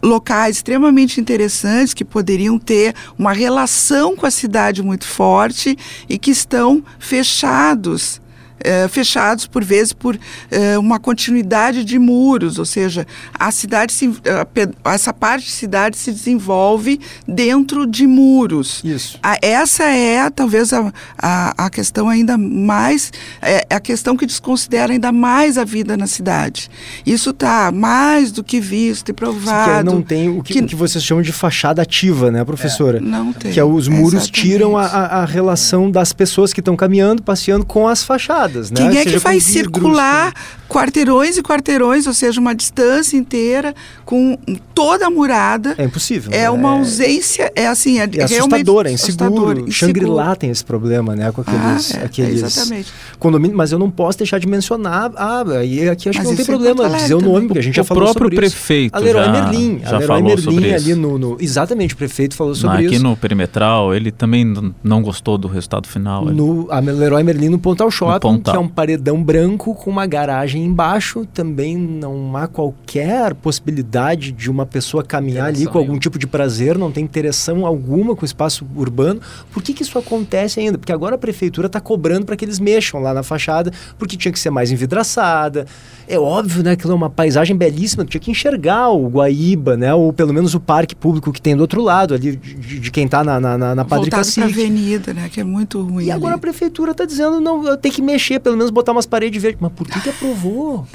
[0.00, 5.76] locais extremamente interessantes que poderiam ter uma relação com a cidade muito forte
[6.08, 8.20] e que estão fechados
[8.60, 10.18] é, fechados por vezes por
[10.50, 13.06] é, uma continuidade de muros, ou seja,
[13.38, 14.08] a cidade se,
[14.52, 18.80] pe- essa parte de cidade se desenvolve dentro de muros.
[18.84, 19.18] Isso.
[19.22, 24.92] A- essa é talvez a, a, a questão ainda mais, é, a questão que desconsidera
[24.92, 26.70] ainda mais a vida na cidade.
[27.04, 29.90] Isso está mais do que visto e provado.
[29.90, 33.00] não tem o que, que- o que vocês chamam de fachada ativa, né, professora?
[33.00, 33.52] Não tem.
[33.52, 34.32] Que é os muros Exatamente.
[34.42, 38.76] tiram a- a relação das pessoas que estão caminhando, passeando com as fachadas, né?
[38.76, 40.32] Quem é que vidros, circular
[40.68, 43.74] quarteirões e quarteirões, ou seja, uma distância inteira
[44.04, 44.36] com
[44.74, 45.74] toda a murada?
[45.78, 46.32] É impossível.
[46.32, 46.50] É né?
[46.50, 49.70] uma ausência, é assim, é, É realmente assustador, é inseguro.
[49.70, 51.30] Shangri-La tem esse problema, né?
[51.32, 51.94] Com aqueles.
[51.94, 52.92] Ah, é, aqueles exatamente.
[53.18, 55.12] condomínios, mas eu não posso deixar de mencionar.
[55.16, 57.46] Ah, e aqui acho Mas que não tem é em problema dizer o nome, também.
[57.48, 58.56] porque a gente já o falou próprio sobre isso.
[58.56, 59.80] prefeito A Leroy já, Merlin.
[59.82, 61.00] já a Leroy falou Merlin sobre ali isso.
[61.00, 63.02] no, no- Exatamente, o prefeito falou sobre Aqui isso.
[63.04, 64.44] no perimetral, ele também
[64.82, 66.24] não gostou do resultado final.
[66.26, 68.54] Ele- No, a Leroy Merlin no Pontal Shopping, Pontal.
[68.54, 71.26] que é um paredão branco com uma garagem embaixo.
[71.32, 76.00] Também não há qualquer possibilidade de uma pessoa caminhar ali com algum nenhuma.
[76.00, 79.20] tipo de prazer, não tem interação alguma com o espaço urbano.
[79.52, 80.78] Por que, que isso acontece ainda?
[80.78, 84.32] Porque agora a prefeitura está cobrando para que eles mexam lá na fachada, porque tinha
[84.32, 85.66] que ser mais envidraçada.
[86.08, 89.92] É óbvio, né, que aquilo é uma paisagem belíssima, tinha que enxergar o Guaíba, né,
[89.92, 93.06] ou pelo menos o parque público que tem do outro lado, ali de, de- quem
[93.06, 94.60] está na, na, na, na Padre Voltado para a Cacique.
[94.60, 95.28] avenida, né?
[95.28, 96.04] Que é muito ruim.
[96.04, 99.40] E agora a prefeitura está dizendo, não, tem que mexer, pelo menos botar umas paredes
[99.42, 99.60] verdes.
[99.60, 100.86] Mas por que que aprovou?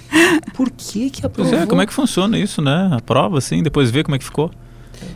[0.54, 1.60] Por que que Pois aprovou?
[1.60, 2.90] é, como é que funciona isso, né?
[2.92, 4.52] A prova, assim, depois vê como é que ficou.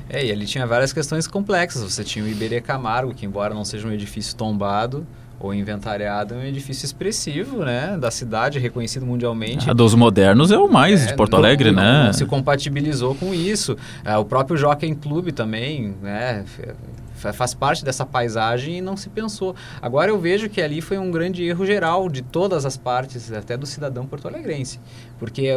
[0.09, 1.83] É, e ele tinha várias questões complexas.
[1.83, 5.05] Você tinha o Iberê Camargo, que embora não seja um edifício tombado
[5.39, 9.69] ou inventariado, é um edifício expressivo, né, da cidade, reconhecido mundialmente.
[9.69, 12.05] A dos modernos é o mais É, de Porto Alegre, não- né?
[12.05, 13.75] não se compatibilizou com isso.
[14.05, 16.45] É, o próprio Jockey Club também, né?
[17.33, 19.55] Fa- Faz parte dessa paisagem e não se pensou.
[19.79, 23.55] Agora eu vejo que ali foi um grande erro geral de todas as partes, até
[23.55, 24.79] do cidadão porto-alegrense.
[25.19, 25.55] Porque é,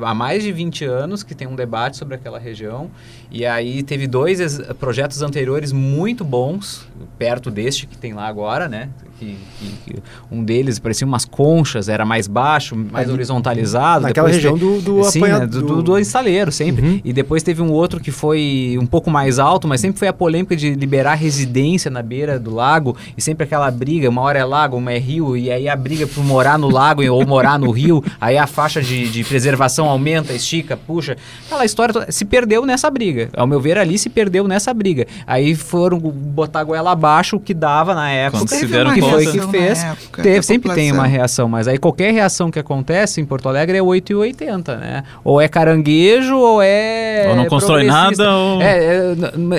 [0.00, 2.88] há mais de 20 anos que tem um debate sobre aquela região
[3.30, 6.86] e aí teve dois projetos anteriores muito bons,
[7.18, 8.88] perto deste que tem lá agora, né?
[9.18, 14.02] Que, que- que um deles parecia umas conchas, era mais baixo, mais Ali, horizontalizado.
[14.02, 16.84] Naquela Depois região do, do Sim, apanha- né, do, do, do instaleiro, sempre.
[16.86, 17.00] Uhum.
[17.04, 20.12] E depois teve um outro que foi um pouco mais alto, mas sempre foi a
[20.12, 24.44] polêmica de liberar residência na beira do lago e sempre aquela briga, uma hora é
[24.44, 27.70] lago, uma é rio, e aí a briga por morar no lago ou morar no
[27.70, 31.16] rio, aí a faixa de, de preservação aumenta, estica, puxa.
[31.46, 33.28] Aquela história toda- se perdeu nessa briga.
[33.36, 35.06] Ao meu ver, ali se perdeu nessa briga.
[35.26, 38.38] Aí foram botar a goela abaixo o que dava na época.
[38.42, 39.82] Quando se Teve deram que foi que fez.
[39.84, 43.48] época Teve- da sempre tem uma reação, mas aí qualquer reação que acontece em Porto
[43.48, 45.02] Alegre é 8,80, né?
[45.22, 47.26] Ou é caranguejo ou é.
[47.30, 49.14] Ou não constrói nada, ou- É,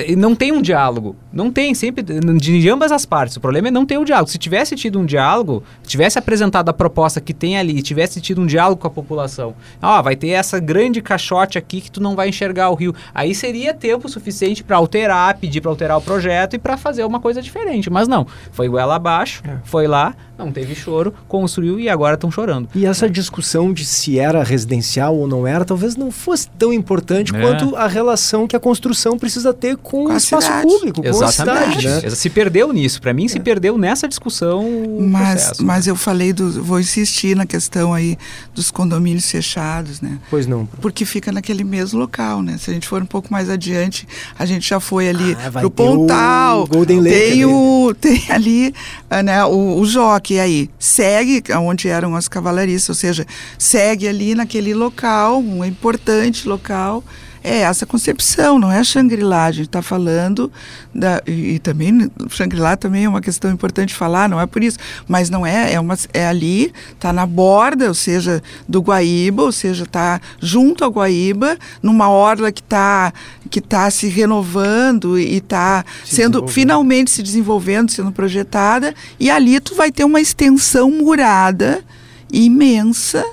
[0.08, 1.16] é, não tem um diálogo.
[1.32, 2.02] Não tem, sempre.
[2.02, 3.36] De ambas as partes.
[3.36, 4.30] O problema é não ter o diálogo.
[4.30, 8.46] Se tivesse tido um diálogo, tivesse apresentado a proposta que tem ali, tivesse tido um
[8.46, 9.54] diálogo com a população.
[9.82, 12.94] Ó, vai ter essa grande caixote aqui que tu não vai enxergar o rio.
[13.14, 17.20] Aí seria tempo suficiente para alterar, pedir para alterar o projeto e para fazer uma
[17.20, 17.90] coisa diferente.
[17.90, 18.26] Mas não.
[18.52, 19.58] Foi goela abaixo, É.
[19.64, 22.68] foi lá, não teve choro, construiu e agora estão chorando.
[22.74, 27.34] E essa discussão de se era residencial ou não era, talvez não fosse tão importante
[27.34, 27.40] É.
[27.40, 30.66] quanto a relação que a construção precisa ter com, Com o a espaço cidade.
[30.66, 31.80] público, com a Exatamente.
[31.82, 32.10] cidade, né?
[32.10, 33.00] Se perdeu nisso.
[33.00, 34.64] Para mim, se perdeu nessa discussão.
[35.00, 35.64] Mas, processo.
[35.64, 36.62] mas eu falei do.
[36.62, 38.16] Vou insistir na questão aí
[38.54, 40.18] dos condomínios fechados, né?
[40.30, 40.66] Pois não.
[40.80, 42.56] Porque fica naquele mesmo local, né?
[42.58, 44.06] Se a gente for um pouco mais adiante,
[44.38, 46.66] a gente já foi ali Ah, pro ter o Pontal.
[46.66, 47.44] Golden Lake tem ali.
[47.46, 48.74] o tem ali,
[49.10, 50.68] ah, né, o, o jockey aí.
[50.78, 53.26] Segue onde eram as cavalariças, ou seja,
[53.58, 57.02] segue ali naquele local, um importante local.
[57.46, 59.44] É essa concepção, não é Shangri-La.
[59.44, 60.50] A gente está falando
[60.92, 64.78] da e, e também Shangri-La também é uma questão importante falar, não é por isso,
[65.06, 69.52] mas não é, é uma é ali, está na borda, ou seja, do Guaíba, ou
[69.52, 73.12] seja, está junto ao Guaíba, numa orla que está
[73.48, 79.76] que tá se renovando e está sendo finalmente se desenvolvendo, sendo projetada, e ali tu
[79.76, 81.84] vai ter uma extensão murada
[82.32, 83.24] imensa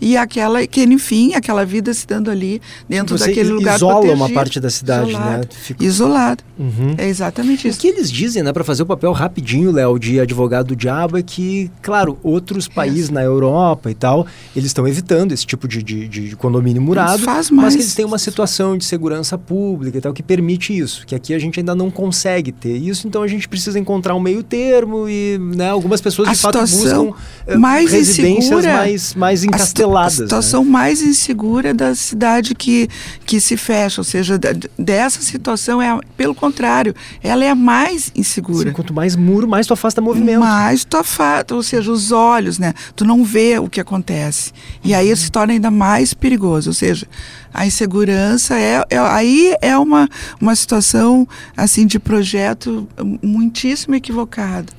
[0.00, 4.22] e aquela que enfim aquela vida se dando ali dentro Você daquele lugar isola protegido,
[4.24, 5.48] uma parte da cidade, isolado, né?
[5.50, 6.44] Fica- Isolado.
[6.58, 6.94] Uhum.
[6.96, 7.78] É exatamente O isso.
[7.78, 11.22] que eles dizem, né, para fazer o papel rapidinho, Léo, de advogado do diabo, é
[11.22, 16.08] que, claro, outros países na Europa e tal, eles estão evitando esse tipo de, de,
[16.08, 20.00] de condomínio murado, faz mas mais- que eles têm uma situação de segurança pública e
[20.00, 23.28] tal que permite isso, que aqui a gente ainda não consegue ter isso, então a
[23.28, 27.10] gente precisa encontrar um meio termo e, né, algumas pessoas A de fato buscam
[27.46, 30.18] eh, mais residências insegura, mais, mais encasteladas.
[30.18, 30.26] A né?
[30.26, 32.88] situação mais insegura da cidade que,
[33.26, 34.38] que se fecha, ou seja,
[34.78, 36.45] dessa situação é pelo contrário,
[37.22, 38.68] ela é a mais insegura.
[38.68, 40.40] Assim, quanto mais muro, mais tu afasta movimento.
[40.40, 42.74] Mas tu afasta, ou seja, os olhos, né?
[42.94, 44.52] Tu não vê o que acontece.
[44.84, 46.70] E aí se torna ainda mais perigoso.
[46.70, 47.06] Ou seja,
[47.52, 50.08] a insegurança é, é- aí é uma,
[50.40, 51.26] uma situação
[51.56, 52.86] assim de projeto
[53.22, 54.72] muitíssimo equivocado.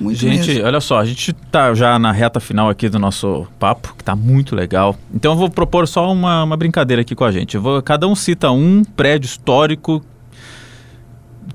[0.00, 0.64] Muito gente, mesmo.
[0.66, 4.16] olha só, a gente tá já na reta final aqui do nosso papo, que tá
[4.16, 4.96] muito legal.
[5.14, 7.54] Então eu vou propor só uma, uma brincadeira aqui com a gente.
[7.54, 10.04] Eu vou, cada um cita um prédio histórico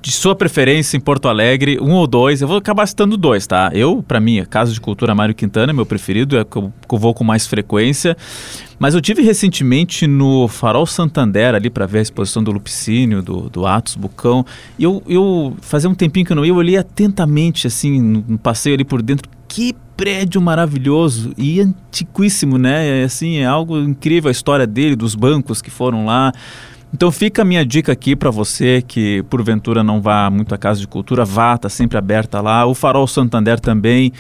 [0.02, 2.42] de sua preferência em Porto Alegre, um ou dois.
[2.42, 3.72] Eu vou acabar citando dois, tá?
[3.74, 6.74] Eu, pra mim, a Casa de Cultura Mário Quintana é meu preferido, é que eu,
[6.88, 8.16] que eu vou com mais frequência.
[8.80, 13.50] Mas eu tive recentemente no Farol Santander ali para ver a exposição do Lupicínio, do,
[13.50, 14.46] do Atos Bucão.
[14.78, 18.24] E eu, eu fazia um tempinho que eu não ia, eu olhei atentamente assim, no,
[18.28, 19.30] no passeio ali por dentro.
[19.50, 23.02] Que prédio maravilhoso e antiquíssimo, né?
[23.02, 26.32] É, assim, é algo incrível a história dele, dos bancos que foram lá.
[26.94, 30.80] Então fica a minha dica aqui para você que porventura não vá muito à Casa
[30.80, 32.66] de Cultura, vá, tá sempre aberta lá.
[32.66, 34.12] O Farol Santander também.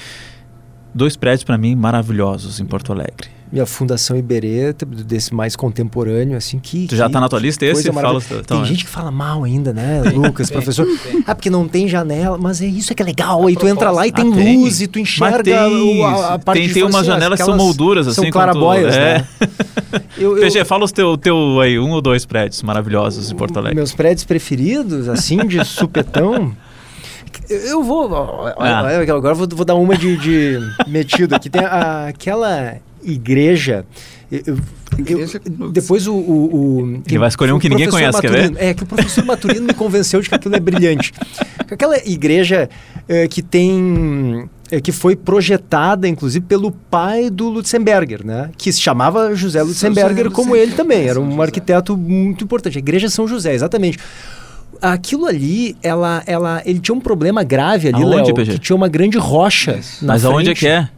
[0.93, 3.38] Dois prédios para mim maravilhosos em Porto Alegre.
[3.51, 4.73] E a Fundação Iberê,
[5.05, 6.85] desse mais contemporâneo, assim, que...
[6.87, 7.91] Tu já que- tá na tua lista esse?
[7.91, 8.65] Fala, então, tem é.
[8.65, 10.85] gente que fala mal ainda, né, Lucas, professor?
[11.25, 13.47] Ah, porque não tem janela, mas é isso é que é legal.
[13.47, 14.57] Aí tu entra lá e Ah, tem tem.
[14.61, 17.39] luz e tu enxerga tem, o- a, a parte tem, de tem umas assim, janelas
[17.39, 18.21] que são molduras assim.
[18.21, 19.17] São clarabóias, tu- é.
[19.17, 19.27] né?
[20.15, 23.57] Eu, eu- PG, fala os teu, teu aí, um ou dois prédios maravilhosos em Porto
[23.57, 23.75] Alegre.
[23.75, 26.55] Meus prédios preferidos, assim, de supetão.
[27.49, 28.07] Eu, vou.
[28.59, 28.79] Ah.
[29.11, 31.49] Agora eu vou, vou dar uma de, de metido aqui.
[31.49, 33.85] Tem a- aquela igreja.
[34.31, 34.57] eu-
[35.05, 38.41] eu- depois o, o, o- Ele vai escolher um que ninguém professor conhece, quer ver?
[38.51, 41.11] Maturino- É, que o professor Maturino me convenceu de que aquilo é brilhante.
[41.71, 42.69] Aquela igreja
[43.07, 44.47] eh, que tem.
[44.71, 48.49] eh, que foi projetada, inclusive, pelo pai do Lutzenberger, né?
[48.57, 51.03] Que se chamava José Lutzenberger, José como Lutzenberger, ele também.
[51.05, 51.41] Era São um José.
[51.43, 52.77] arquiteto muito importante.
[52.77, 53.97] A igreja São José, exatamente.
[54.81, 59.17] Aquilo ali, ela, ela, ele tinha um problema grave ali, Léo, que tinha uma grande
[59.17, 60.59] rocha na Mas aonde é frente.
[60.59, 60.89] que é?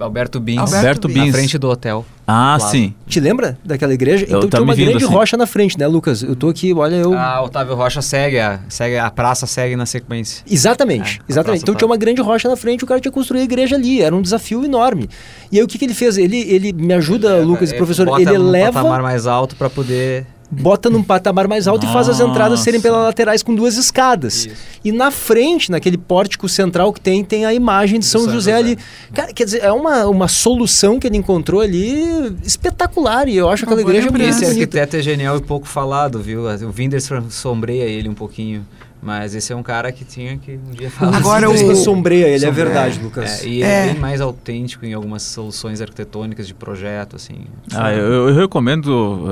[0.00, 0.58] Alberto Bins.
[0.58, 1.26] Alberto Alberto Bins.
[1.26, 2.04] Na frente do hotel.
[2.26, 2.72] Ah, Plaza.
[2.72, 2.94] sim.
[3.06, 4.26] Te lembra daquela igreja?
[4.28, 5.12] Eu- então tá me uma grande assim.
[5.14, 6.22] rocha na frente, né, Lucas?
[6.22, 7.14] Eu tô aqui, olha, eu...
[7.14, 10.42] Ah, Otávio Rocha segue a, segue a praça, segue na sequência.
[10.50, 11.62] Exatamente, É, exatamente.
[11.62, 14.02] Então tá- tinha uma grande rocha na frente, o cara tinha construído a igreja ali,
[14.02, 15.08] era um desafio enorme.
[15.52, 16.18] E aí o que, que ele fez?
[16.18, 19.70] Ele, ele me ajuda, Lucas, É, professor, bota ele num leva, patamar mais alto para
[19.70, 22.88] poder bota num patamar mais alto e faz as entradas serem Nossa.
[22.88, 24.46] pelas laterais com duas escadas.
[24.46, 24.56] Isso.
[24.84, 28.52] E na frente, naquele pórtico central que tem, tem a imagem de São, São José,
[28.52, 28.58] José.
[28.58, 28.78] ali.
[29.12, 33.28] Cara, quer dizer, é uma, uma solução que ele encontrou ali espetacular.
[33.28, 34.24] E eu acho Uma aquela boa igreja muito.
[34.24, 36.42] Esse arquiteto é genial e pouco falado, viu?
[36.44, 38.64] O Whindersson sombreia ele um pouquinho.
[39.06, 41.16] Mas esse é um cara que tinha que um dia falar.
[41.18, 43.44] Agora Isso o- sombreia ele, é verdade, Lucas.
[43.44, 43.66] É, e É.
[43.86, 47.36] é bem mais autêntico em algumas soluções arquitetônicas de projeto, assim.
[47.72, 49.24] Ah, eu, eu recomendo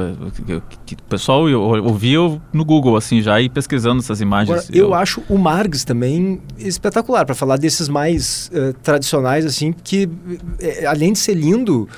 [0.49, 2.19] eh, que, o pessoal ou- ouvir
[2.53, 4.59] no Google, assim, já ir pesquisando essas imagens.
[4.69, 10.09] Agora, eu acho o Margs também espetacular, para falar desses mais eh, tradicionais, assim, que
[10.61, 11.89] eh, além de ser lindo,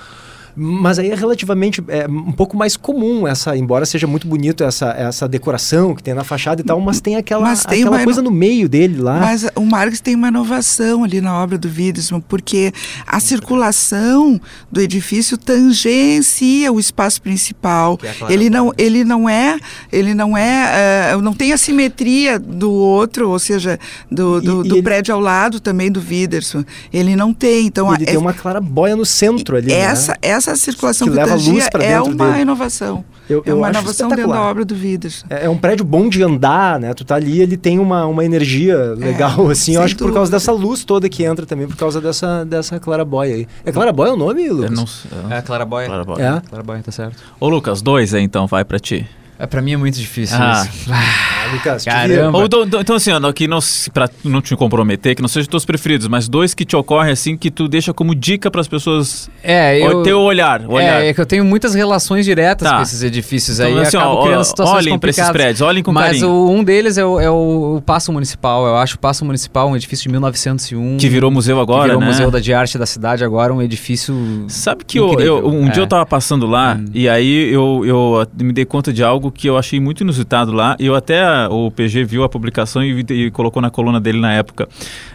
[0.57, 4.91] mas aí é relativamente é, um pouco mais comum essa, embora seja muito bonito essa,
[4.93, 8.05] essa decoração que tem na fachada e tal, mas tem aquela, Mas tem aquela uma
[8.05, 9.21] coisa no meio dele lá.
[9.21, 12.73] Mas o Marx tem uma inovação ali na obra do Wittgenstein, porque
[13.07, 14.41] a circulação
[14.71, 17.99] do edifício tangencia o espaço principal.
[18.03, 18.75] É a Clara Ele não, Boia.
[18.79, 19.59] ele não é,
[19.93, 23.79] ele não é, eh, não tem a simetria do outro, ou seja,
[24.11, 26.65] do, do, E- e do ele- prédio ao lado também do Widerson.
[26.93, 27.67] Ele não tem.
[27.67, 30.19] Então, ele é- tem uma clarabóia no centro ali, essa, né?
[30.23, 32.42] essa circulação Que leva luz pra é dentro uma dele.
[32.42, 33.05] inovação.
[33.28, 35.26] Eu- é eu uma acho inovação dentro da obra do Widerson.
[35.28, 36.94] É é um prédio bom de andar, né?
[36.94, 39.74] Tu tá ali, ele tem uma, uma energia legal, assim.
[39.74, 40.36] Eu acho que por causa dúvida.
[40.36, 43.49] dessa luz toda que entra também, por causa dessa, dessa clarabóia aí.
[43.64, 44.70] É clarabóia o nome, Eu Lucas?
[44.70, 45.11] não sei.
[45.30, 45.86] É a Claraboia.
[45.88, 46.22] Claraboia.
[46.44, 46.49] É?
[46.49, 47.16] Claraboia, tá certo.
[47.40, 49.05] Ô Lucas, dois aí então, vai pra ti.
[49.39, 50.66] É, pra mim é muito difícil Ah.
[50.68, 50.91] isso.
[50.93, 52.09] Ah, Lucas, te Caramba.
[52.09, 52.59] vira.
[52.59, 53.59] Ou, então, assim, ó, que não,
[53.93, 57.37] pra não te comprometer, que não sejam teus preferidos, mas dois que te ocorrem assim
[57.37, 60.03] que tu deixa como dica para as pessoas É, eu...
[60.03, 60.62] ter o olhar.
[60.62, 61.03] o olhar.
[61.03, 62.76] É, é que eu tenho muitas relações diretas Tá.
[62.76, 65.43] com esses edifícios Então, aí assim, acabo ó, criando situações olhem pra esses complicadas.
[65.43, 66.28] prédios, olhem com Mas carinho.
[66.30, 68.66] o- um deles é o, é o Paço Municipal.
[68.66, 70.97] Eu acho o Paço Municipal um edifício de 1901.
[70.97, 72.07] Que virou museu que agora, virou né?
[72.07, 74.45] Museu da de Arte da cidade agora, um edifício...
[74.49, 75.84] Sabe que eu, eu- um dia É.
[75.84, 76.87] eu tava passando lá Hum.
[76.95, 80.77] e aí eu, eu me dei conta de algo que eu achei muito inusitado lá.
[80.79, 84.68] Eu até o PG viu a publicação e, e colocou na coluna dele na época.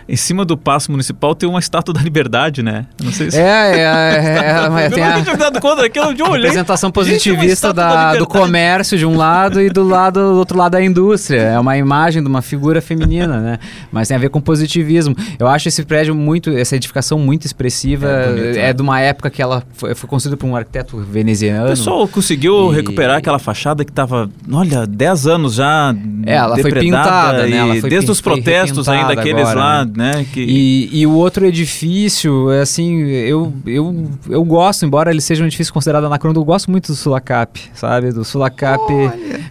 [0.10, 2.86] Em cima do Paço Municipal tem uma estátua da Liberdade, né?
[3.02, 6.14] Não sei se É, é, é, é, eu tem a tinha me dado conta daquilo
[6.14, 10.20] de um representação é positivista da da, do comércio de um lado e do lado
[10.20, 11.40] do outro lado da indústria.
[11.42, 13.60] É uma imagem de uma figura feminina, né?
[13.92, 15.16] Mas tem a ver com positivismo.
[15.40, 18.08] Eu acho esse prédio muito, essa edificação muito expressiva.
[18.08, 18.74] É É, bonito, né?
[18.74, 21.68] de uma época que ela foi, foi construída por um arquiteto O veneziano.
[21.70, 25.94] pessoal conseguiu E- recuperar aquela fachada que tava, olha, 10 anos já
[26.26, 27.50] É, ela foi pintada, né?
[27.50, 29.92] e Ela foi desde pin- os protestos ainda aqueles agora, lá, né?
[30.18, 30.26] né?
[30.32, 30.42] Que...
[30.42, 35.48] E, e o outro edifício, é assim, eu, eu, eu gosto, embora ele seja um
[35.48, 38.12] edifício considerado anacrônico, eu gosto muito do Sulacap, sabe?
[38.12, 38.82] Do Sulacap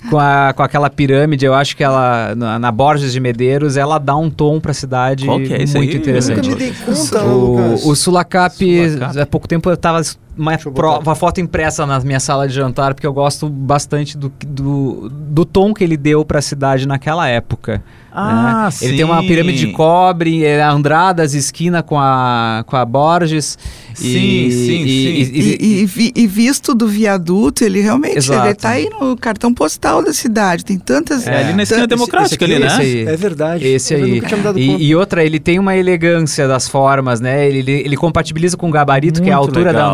[0.09, 3.99] com, a, com aquela pirâmide, eu acho que ela, na, na Borges de Medeiros, ela
[3.99, 5.97] dá um tom pra cidade Qual que é muito aí?
[5.97, 6.49] interessante.
[6.49, 7.85] Nunca me dei conta, Lucas.
[7.85, 8.57] O, o Sulacap,
[8.91, 9.19] Sulacap.
[9.21, 10.01] há pouco tempo eu tava
[10.37, 14.33] uma, pro- uma foto impressa na minha sala de jantar, porque eu gosto bastante do,
[14.47, 17.83] do, do tom que ele deu pra cidade naquela época.
[18.13, 18.89] Ah, né?
[18.89, 19.29] Ele tem uma sim.
[19.29, 23.57] pirâmide de cobre, é Andradas, esquina com a, com a Borges.
[23.95, 25.33] Sim, e, sim, e- sim.
[25.33, 28.47] e- E, e vi- e visto do viaduto, ele realmente Exato.
[28.49, 30.65] ele tá aí no cartão postal da cidade.
[30.65, 31.25] Tem tantas.
[31.25, 32.83] É, ali na esquina democrática esse ali, aqui, né?
[32.85, 33.15] esse aí.
[33.15, 33.65] É verdade.
[33.67, 34.23] Esse aí.
[34.57, 37.47] E, e outra, ele tem uma elegância das formas, né?
[37.47, 39.91] Ele, ele, ele compatibiliza com o gabarito, que é a Muito altura da legal.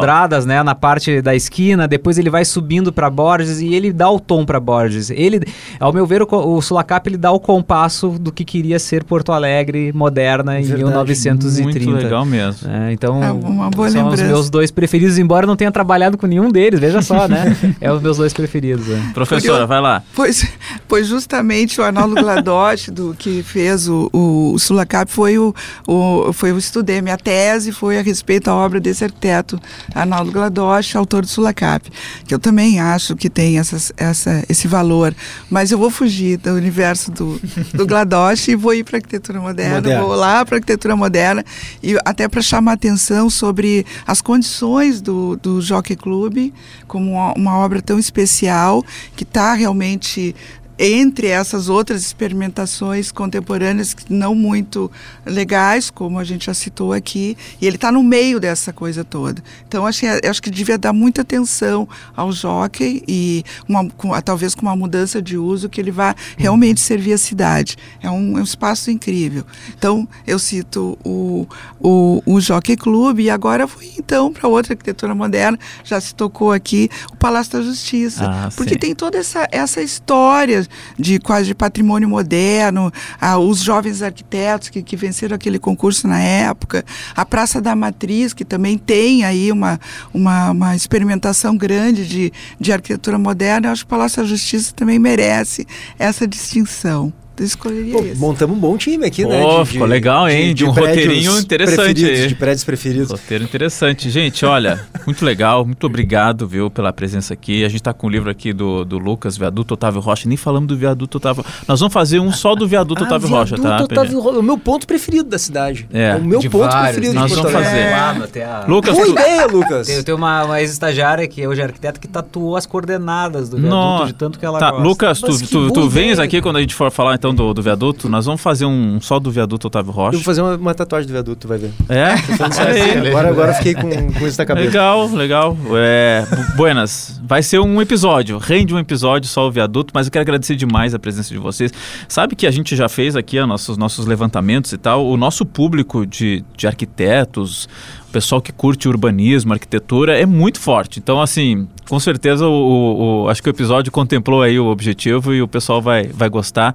[0.46, 0.62] Né?
[0.62, 1.86] Na parte da esquina.
[1.86, 5.10] Depois ele vai subindo pra Borges e ele dá o tom pra Borges.
[5.10, 5.40] Ele,
[5.78, 9.32] ao meu ver, o, o Sulacap ele dá o compasso do que queria ser Porto
[9.32, 11.84] Alegre moderna em Verdade, 1930.
[11.90, 12.68] Muito legal mesmo.
[12.70, 14.22] É, então, É uma boa são lembrança.
[14.24, 17.56] os meus dois preferidos, embora eu não tenha trabalhado com nenhum deles, veja só, né?
[17.80, 18.88] é os meus dois preferidos.
[18.90, 18.96] é.
[19.14, 19.66] Professora, Curioso.
[19.66, 20.02] vai lá.
[20.14, 20.46] Pois,
[20.88, 25.54] pois justamente o Arnaldo Gladotti, do, que fez o, o, o Sulacap, foi o,
[25.86, 27.00] o, foi o estudei.
[27.02, 29.60] Minha tese foi a respeito da obra desse arquiteto,
[29.94, 31.90] Arnaldo Gladotti, autor do Sulacap,
[32.26, 35.14] que eu também acho que tem essas, essa, esse valor.
[35.50, 37.40] Mas eu vou fugir do universo do,
[37.74, 40.02] do Gladotti e vou ir para a arquitetura moderna, Moderna.
[40.02, 41.44] vou lá para a arquitetura moderna,
[41.82, 46.52] e até para chamar atenção sobre as condições do, do Jockey Club,
[46.86, 50.34] como uma, uma obra tão especial, que está realmente
[50.78, 54.90] entre essas outras experimentações contemporâneas não muito
[55.24, 59.42] legais, como a gente já citou aqui, e ele está no meio dessa coisa toda.
[59.66, 64.54] Então, acho, que- acho que devia dar muita atenção ao jockey e uma- com- talvez
[64.54, 67.76] com uma mudança de uso que ele vá realmente servir a cidade.
[68.02, 69.44] É um, é um espaço incrível.
[69.76, 71.46] Então, eu cito o,
[71.80, 76.52] o, o Jockey Club e agora fui então para outra arquitetura moderna, já se tocou
[76.52, 78.24] aqui, o Palácio da Justiça.
[78.26, 78.78] Ah, porque sim.
[78.78, 80.65] tem toda essa, essa história
[80.98, 86.20] de quase de patrimônio moderno, ah, os jovens arquitetos que, que venceram aquele concurso na
[86.20, 89.80] época, a Praça da Matriz, que também tem aí uma,
[90.12, 94.72] uma, uma experimentação grande de, de arquitetura moderna, eu acho que o Palácio da Justiça
[94.74, 95.66] também merece
[95.98, 97.12] essa distinção.
[97.38, 98.16] Escolheria Pô, esse.
[98.20, 99.40] montamos um bom time aqui, né?
[99.42, 100.54] Pô, ficou legal, hein?
[100.54, 102.28] De um prédios roteirinho interessante aí.
[102.28, 103.10] De prédios preferidos.
[103.10, 104.08] Roteiro interessante.
[104.10, 107.64] Gente, olha, muito legal, muito obrigado, viu, pela presença aqui.
[107.64, 110.28] A gente tá com o livro aqui do, do Lucas, Viaduto Otávio Rocha.
[110.28, 113.56] Nem falamos do Viaduto Otávio Nós vamos fazer um só do Viaduto Ah, Otávio Rocha,
[113.56, 113.62] tá?
[113.62, 115.88] viaduto Otávio Rocha, o meu ponto preferido da cidade.
[115.92, 117.90] É, o meu De ponto vários, preferido nós de vamos Porto Alegre.
[117.92, 118.42] fazer.
[118.42, 119.12] A- Lucas, Boa tu...
[119.12, 119.86] ideia, Lucas.
[119.86, 123.76] Tem, tem uma, uma ex-estagiária que hoje é arquiteta que tatuou as coordenadas do viaduto
[123.76, 124.06] Nossa.
[124.06, 124.84] de tanto que ela Tá, gosta.
[124.86, 128.08] Lucas, tu, tu, tu vens aqui quando a gente for falar então do, do viaduto.
[128.08, 130.16] Nós vamos fazer um só do viaduto Otávio Eu Rocha.
[130.16, 131.70] vou fazer uma, uma tatuagem do viaduto, tu vai ver.
[131.88, 132.14] É?
[132.60, 133.08] Aí.
[133.08, 134.66] Agora, agora eu fiquei com, com isso na cabeça.
[134.66, 135.56] Legal, legal.
[135.76, 140.12] É, Bu- Buenas, vai ser um episódio, rende um episódio só o viaduto, mas eu
[140.12, 141.72] quero agradecer demais a presença de vocês.
[142.08, 145.44] Sabe que a gente já fez aqui ó, nossos, nossos levantamentos e tal, o nosso
[145.44, 147.68] público de, de arquitetos,
[148.16, 150.98] pessoal que curte urbanismo, arquitetura, é muito forte.
[150.98, 155.34] Então, assim, com certeza o, o- o- acho que o episódio contemplou aí o objetivo
[155.34, 156.74] e o pessoal vai, vai gostar.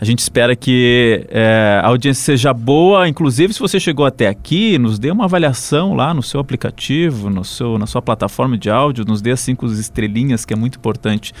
[0.00, 3.06] A gente espera que é, a audiência seja boa.
[3.08, 7.44] Inclusive, se você chegou até aqui, nos dê uma avaliação lá no seu aplicativo, no
[7.44, 11.32] seu, na sua plataforma de áudio, nos dê as cinco estrelinhas, que é muito importante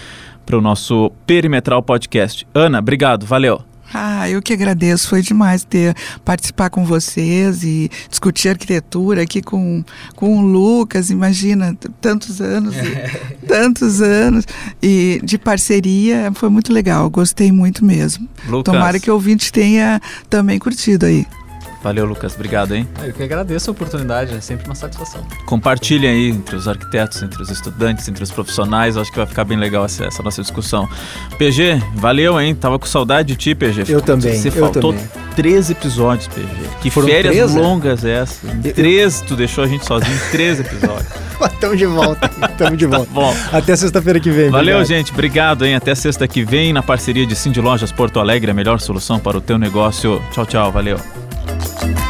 [0.46, 2.46] para o nosso Perimetral Podcast.
[2.54, 3.69] Ana, obrigado, valeu.
[3.92, 5.08] Ah, eu que agradeço.
[5.08, 9.84] Foi demais ter participar com vocês e discutir arquitetura aqui com,
[10.14, 11.10] com o Lucas.
[11.10, 14.46] Imagina, tantos anos, e, tantos anos
[14.82, 16.30] e de parceria.
[16.34, 17.10] Foi muito legal.
[17.10, 18.28] Gostei muito mesmo.
[18.46, 18.72] Lucas.
[18.72, 21.26] Tomara que o ouvinte tenha também curtido aí.
[21.82, 22.34] Valeu, Lucas.
[22.34, 22.86] Obrigado, hein?
[23.02, 25.26] Eu que agradeço a oportunidade, é sempre uma satisfação.
[25.46, 28.96] Compartilhem aí entre os arquitetos, entre os estudantes, entre os profissionais.
[28.98, 30.86] Acho que vai ficar bem legal essa, essa nossa discussão.
[31.38, 32.54] PG, valeu, hein?
[32.54, 33.84] Tava com saudade de ti, PG.
[33.88, 35.08] Eu também, Você eu faltou também.
[35.34, 36.46] três episódios, PG.
[36.82, 37.60] Que Foram férias três, né?
[37.62, 38.38] longas essas.
[38.64, 41.06] Eu- Três, tu deixou a gente sozinho em três episódios.
[41.58, 42.28] Tamo de volta.
[42.58, 43.06] Tamo de volta.
[43.06, 44.50] Tá Bom, Até sexta-feira que vem.
[44.50, 44.84] valeu, obrigado.
[44.86, 45.12] gente.
[45.12, 45.74] Obrigado, hein?
[45.74, 49.38] Até sexta que vem na parceria de Cindy Lojas Porto Alegre, a melhor solução para
[49.38, 50.22] o teu negócio.
[50.30, 50.70] Tchau, tchau.
[50.70, 50.98] Valeu.
[51.46, 52.09] Thank you.